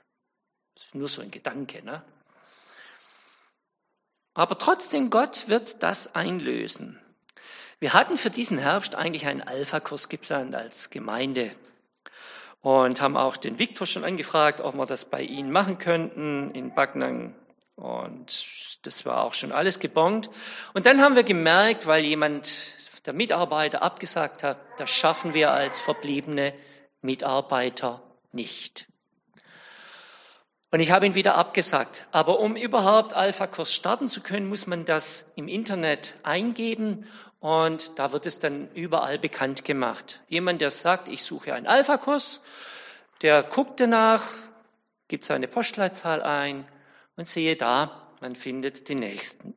Das 0.76 0.86
ist 0.86 0.96
nur 0.96 1.08
so 1.08 1.22
ein 1.22 1.32
Gedanke. 1.32 1.84
Ne? 1.84 2.04
Aber 4.34 4.58
trotzdem, 4.58 5.10
Gott 5.10 5.48
wird 5.48 5.82
das 5.82 6.14
einlösen. 6.16 7.00
Wir 7.80 7.94
hatten 7.94 8.18
für 8.18 8.30
diesen 8.32 8.58
Herbst 8.58 8.96
eigentlich 8.96 9.28
einen 9.28 9.42
Alpha-Kurs 9.42 10.10
geplant 10.10 10.56
als 10.56 10.90
Gemeinde 10.90 11.56
und 12.62 13.02
haben 13.02 13.16
auch 13.16 13.38
den 13.38 13.60
Viktor 13.60 13.86
schon 13.86 14.04
angefragt, 14.04 14.62
ob 14.62 14.76
wir 14.76 14.86
das 14.86 15.06
bei 15.06 15.22
Ihnen 15.22 15.52
machen 15.52 15.78
könnten 15.78 16.52
in 16.52 16.74
Backnang. 16.74 17.36
Und 17.78 18.86
das 18.88 19.06
war 19.06 19.24
auch 19.24 19.36
schon 19.36 19.52
alles 19.52 19.80
gebongt. 19.80 20.32
Und 20.74 20.88
dann 20.88 21.00
haben 21.00 21.16
wir 21.16 21.24
gemerkt, 21.24 21.86
weil 21.86 22.04
jemand, 22.04 22.74
der 23.06 23.14
Mitarbeiter, 23.14 23.84
abgesagt 23.84 24.42
hat, 24.42 24.58
das 24.78 24.90
schaffen 24.90 25.36
wir 25.36 25.52
als 25.52 25.80
verbliebene 25.80 26.54
Mitarbeiter 27.02 28.02
nicht. 28.32 28.88
Und 30.72 30.80
ich 30.80 30.90
habe 30.90 31.06
ihn 31.06 31.14
wieder 31.14 31.36
abgesagt. 31.36 32.08
Aber 32.12 32.40
um 32.40 32.56
überhaupt 32.56 33.14
Alpha-Kurs 33.14 33.72
starten 33.72 34.10
zu 34.10 34.22
können, 34.22 34.50
muss 34.50 34.66
man 34.66 34.84
das 34.84 35.28
im 35.36 35.48
Internet 35.48 36.16
eingeben 36.24 37.08
und 37.40 38.00
da 38.00 38.12
wird 38.12 38.26
es 38.26 38.40
dann 38.40 38.72
überall 38.74 39.20
bekannt 39.20 39.66
gemacht. 39.66 40.22
Jemand, 40.30 40.62
der 40.62 40.72
sagt, 40.72 41.10
ich 41.10 41.24
suche 41.24 41.54
einen 41.54 41.68
Alpha-Kurs, 41.68 42.42
der 43.22 43.44
guckt 43.44 43.80
danach, 43.80 44.24
gibt 45.08 45.26
seine 45.26 45.48
Postleitzahl 45.48 46.24
ein 46.24 46.68
und 47.18 47.28
sehe 47.28 47.58
da, 47.58 48.14
man 48.22 48.36
findet 48.36 48.88
den 48.88 49.00
nächsten. 49.00 49.54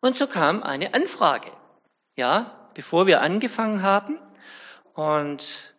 Und 0.00 0.16
so 0.16 0.26
kam 0.26 0.62
eine 0.62 0.94
Anfrage, 0.94 1.52
ja, 2.16 2.70
bevor 2.74 3.06
wir 3.06 3.20
angefangen 3.20 3.82
haben. 3.82 4.18
Und 4.94 5.74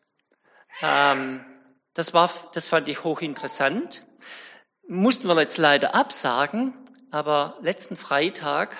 ähm, 0.81 1.43
das, 1.93 2.13
war, 2.13 2.29
das 2.53 2.67
fand 2.67 2.87
ich 2.87 3.03
hochinteressant. 3.03 4.05
Mussten 4.87 5.27
wir 5.27 5.39
jetzt 5.39 5.57
leider 5.57 5.95
absagen, 5.95 6.73
aber 7.11 7.57
letzten 7.61 7.95
Freitag 7.95 8.75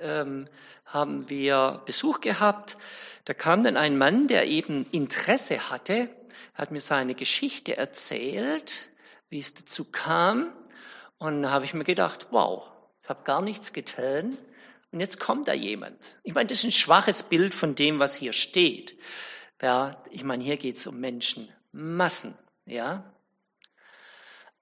ähm, 0.00 0.48
haben 0.84 1.28
wir 1.28 1.82
Besuch 1.84 2.20
gehabt. 2.20 2.76
Da 3.24 3.34
kam 3.34 3.62
dann 3.62 3.76
ein 3.76 3.98
Mann, 3.98 4.26
der 4.26 4.46
eben 4.46 4.86
Interesse 4.90 5.70
hatte, 5.70 6.08
hat 6.54 6.70
mir 6.70 6.80
seine 6.80 7.14
Geschichte 7.14 7.76
erzählt, 7.76 8.88
wie 9.28 9.38
es 9.38 9.54
dazu 9.54 9.84
kam. 9.84 10.52
Und 11.18 11.42
da 11.42 11.50
habe 11.50 11.64
ich 11.64 11.74
mir 11.74 11.84
gedacht, 11.84 12.28
wow, 12.30 12.70
ich 13.02 13.08
habe 13.08 13.24
gar 13.24 13.42
nichts 13.42 13.72
getan. 13.72 14.38
Und 14.90 15.00
jetzt 15.00 15.20
kommt 15.20 15.48
da 15.48 15.52
jemand. 15.52 16.16
Ich 16.22 16.34
meine, 16.34 16.46
das 16.46 16.58
ist 16.58 16.64
ein 16.64 16.72
schwaches 16.72 17.22
Bild 17.22 17.54
von 17.54 17.74
dem, 17.74 17.98
was 17.98 18.14
hier 18.14 18.32
steht. 18.32 18.98
Ja, 19.60 20.02
ich 20.10 20.24
meine, 20.24 20.42
hier 20.42 20.56
geht 20.56 20.76
es 20.76 20.86
um 20.86 20.98
Menschen, 20.98 21.52
Massen. 21.72 22.38
Ja? 22.64 23.12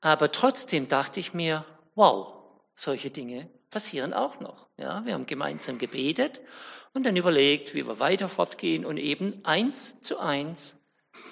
Aber 0.01 0.33
trotzdem 0.33 0.89
dachte 0.89 1.21
ich 1.21 1.35
mir, 1.35 1.65
wow, 1.95 2.35
solche 2.75 3.11
Dinge 3.11 3.51
passieren 3.71 4.15
auch 4.15 4.41
noch. 4.41 4.67
Ja, 4.79 5.05
wir 5.05 5.15
haben 5.15 5.27
gemeinsam 5.27 5.79
gebetet 5.79 6.41
und 6.93 7.05
dann 7.05 7.17
überlegt, 7.17 7.75
wie 7.75 7.87
wir 7.87 7.99
weiter 7.99 8.29
fortgehen 8.29 8.85
und 8.85 8.97
eben 8.97 9.45
eins 9.45 10.01
zu 10.03 10.19
eins 10.19 10.77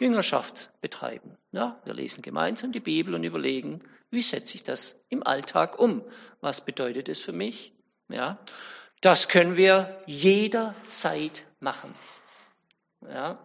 Jüngerschaft 0.01 0.71
betreiben. 0.81 1.37
Ja, 1.53 1.81
wir 1.85 1.95
lesen 1.95 2.23
gemeinsam 2.23 2.73
die 2.73 2.81
Bibel 2.81 3.15
und 3.15 3.25
überlegen, 3.25 3.83
wie 4.11 4.23
setze 4.23 4.57
ich 4.57 4.65
das 4.65 4.97
im 5.09 5.23
Alltag 5.23 5.79
um? 5.79 6.05
Was 6.41 6.65
bedeutet 6.65 7.09
es 7.09 7.21
für 7.21 7.33
mich? 7.33 7.73
Ja, 8.09 8.39
das 9.01 9.29
können 9.29 9.57
wir 9.57 10.03
jederzeit 10.07 11.47
machen. 11.61 11.95
Ja. 13.03 13.39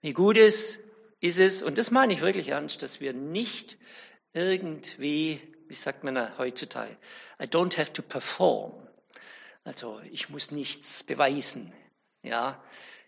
Wie 0.00 0.12
gut 0.12 0.36
ist, 0.36 0.80
ist 1.20 1.38
es, 1.38 1.62
und 1.62 1.78
das 1.78 1.90
meine 1.90 2.12
ich 2.12 2.20
wirklich 2.20 2.48
ernst, 2.48 2.82
dass 2.82 3.00
wir 3.00 3.12
nicht 3.12 3.78
irgendwie, 4.32 5.40
wie 5.68 5.74
sagt 5.74 6.04
man 6.04 6.38
heutzutage, 6.38 6.96
I 7.40 7.44
don't 7.44 7.78
have 7.78 7.92
to 7.92 8.02
perform. 8.02 8.86
Also 9.64 10.00
ich 10.12 10.28
muss 10.28 10.50
nichts 10.50 11.02
beweisen. 11.02 11.72
Ja, 12.22 12.62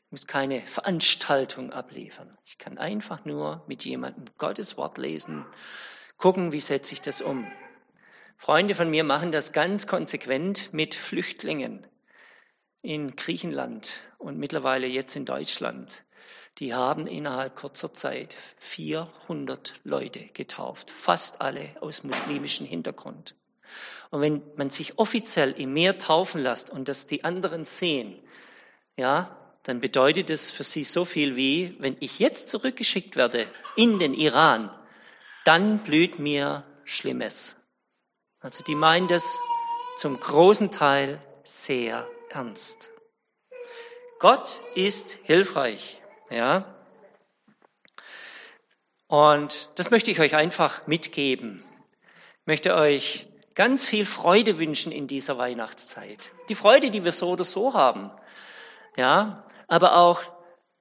ich 0.09 0.13
muss 0.13 0.27
keine 0.27 0.65
Veranstaltung 0.67 1.71
abliefern. 1.71 2.37
Ich 2.47 2.57
kann 2.57 2.79
einfach 2.79 3.27
nur 3.27 3.63
mit 3.67 3.85
jemandem 3.85 4.25
Gottes 4.39 4.79
Wort 4.79 4.97
lesen, 4.97 5.45
gucken, 6.17 6.51
wie 6.51 6.61
setze 6.61 6.95
ich 6.95 7.03
das 7.03 7.21
um. 7.21 7.47
Freunde 8.39 8.75
von 8.75 8.89
mir 8.89 9.05
machen 9.05 9.33
das 9.33 9.53
ganz 9.53 9.87
konsequent 9.87 10.73
mit 10.73 10.95
Flüchtlingen 10.95 11.87
in 12.81 13.17
Griechenland 13.17 14.03
und 14.17 14.39
mittlerweile 14.39 14.87
jetzt 14.87 15.15
in 15.15 15.27
Deutschland 15.27 16.03
die 16.59 16.75
haben 16.75 17.07
innerhalb 17.07 17.55
kurzer 17.55 17.93
Zeit 17.93 18.37
400 18.59 19.75
Leute 19.85 20.25
getauft, 20.33 20.91
fast 20.91 21.41
alle 21.41 21.71
aus 21.81 22.03
muslimischem 22.03 22.67
Hintergrund. 22.67 23.37
Und 24.11 24.23
wenn 24.23 24.43
man 24.57 24.71
sich 24.71 24.99
offiziell 24.99 25.53
im 25.53 25.73
Meer 25.73 25.99
taufen 25.99 26.43
lässt 26.43 26.71
und 26.71 26.89
das 26.89 27.07
die 27.07 27.23
anderen 27.25 27.65
sehen, 27.65 28.19
ja, 28.97 29.37
dann 29.69 29.81
bedeutet 29.81 30.31
es 30.31 30.51
für 30.51 30.65
sie 30.65 30.83
so 30.83 31.05
viel 31.05 31.37
wie, 31.37 31.77
wenn 31.79 31.99
ich 32.01 32.19
jetzt 32.19 32.49
zurückgeschickt 32.49 33.17
werde 33.17 33.47
in 33.77 33.99
den 33.99 34.15
Iran, 34.15 34.75
dann 35.45 35.81
blüht 35.81 36.19
mir 36.19 36.65
Schlimmes. 36.85 37.55
Also 38.41 38.65
die 38.65 38.75
meinen 38.75 39.09
das 39.09 39.39
zum 39.99 40.19
großen 40.19 40.71
Teil 40.71 41.21
sehr 41.43 42.07
ernst. 42.31 42.91
Gott 44.21 44.59
ist 44.75 45.19
hilfreich. 45.25 46.01
Ja? 46.31 46.75
Und 49.07 49.69
das 49.75 49.91
möchte 49.91 50.11
ich 50.11 50.19
euch 50.21 50.35
einfach 50.35 50.87
mitgeben. 50.87 51.63
Ich 52.41 52.47
möchte 52.47 52.75
euch 52.75 53.29
ganz 53.55 53.87
viel 53.87 54.07
Freude 54.07 54.59
wünschen 54.59 54.93
in 54.93 55.07
dieser 55.07 55.37
Weihnachtszeit. 55.37 56.31
Die 56.49 56.55
Freude, 56.55 56.91
die 56.91 57.05
wir 57.05 57.13
so 57.13 57.29
oder 57.29 57.45
so 57.45 57.75
haben. 57.75 58.11
Ja, 58.97 59.45
aber 59.69 59.97
auch 59.97 60.21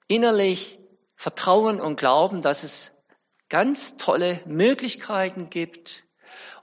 innerlich 0.07 0.79
Vertrauen 1.15 1.79
und 1.79 1.97
Glauben, 1.97 2.41
dass 2.41 2.63
es 2.63 2.95
ganz 3.49 3.97
tolle 3.97 4.41
Möglichkeiten 4.45 5.49
gibt 5.49 6.03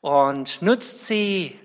und 0.01 0.61
nutzt 0.61 1.07
sie, 1.07 1.59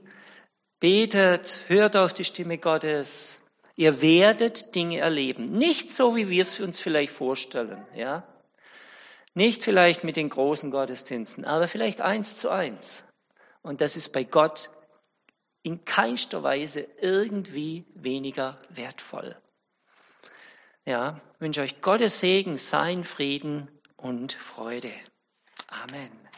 betet, 0.79 1.59
hört 1.67 1.97
auf 1.97 2.13
die 2.13 2.23
Stimme 2.23 2.57
Gottes, 2.57 3.39
Ihr 3.79 4.01
werdet 4.01 4.75
Dinge 4.75 4.97
erleben. 4.97 5.51
Nicht 5.51 5.93
so, 5.93 6.17
wie 6.17 6.27
wir 6.27 6.41
es 6.41 6.59
uns 6.59 6.81
vielleicht 6.81 7.13
vorstellen, 7.13 7.87
ja. 7.95 8.27
Nicht 9.33 9.63
vielleicht 9.63 10.03
mit 10.03 10.17
den 10.17 10.27
großen 10.27 10.69
Gottesdiensten, 10.69 11.45
aber 11.45 11.65
vielleicht 11.69 12.01
eins 12.01 12.35
zu 12.35 12.49
eins. 12.49 13.05
Und 13.61 13.79
das 13.79 13.95
ist 13.95 14.09
bei 14.09 14.25
Gott 14.25 14.69
in 15.63 15.85
keinster 15.85 16.43
Weise 16.43 16.89
irgendwie 16.99 17.85
weniger 17.93 18.59
wertvoll. 18.67 19.37
Ja, 20.85 21.17
wünsche 21.39 21.61
euch 21.61 21.81
Gottes 21.81 22.19
Segen, 22.19 22.57
sein 22.57 23.03
Frieden 23.03 23.69
und 23.95 24.33
Freude. 24.33 24.91
Amen. 25.67 26.28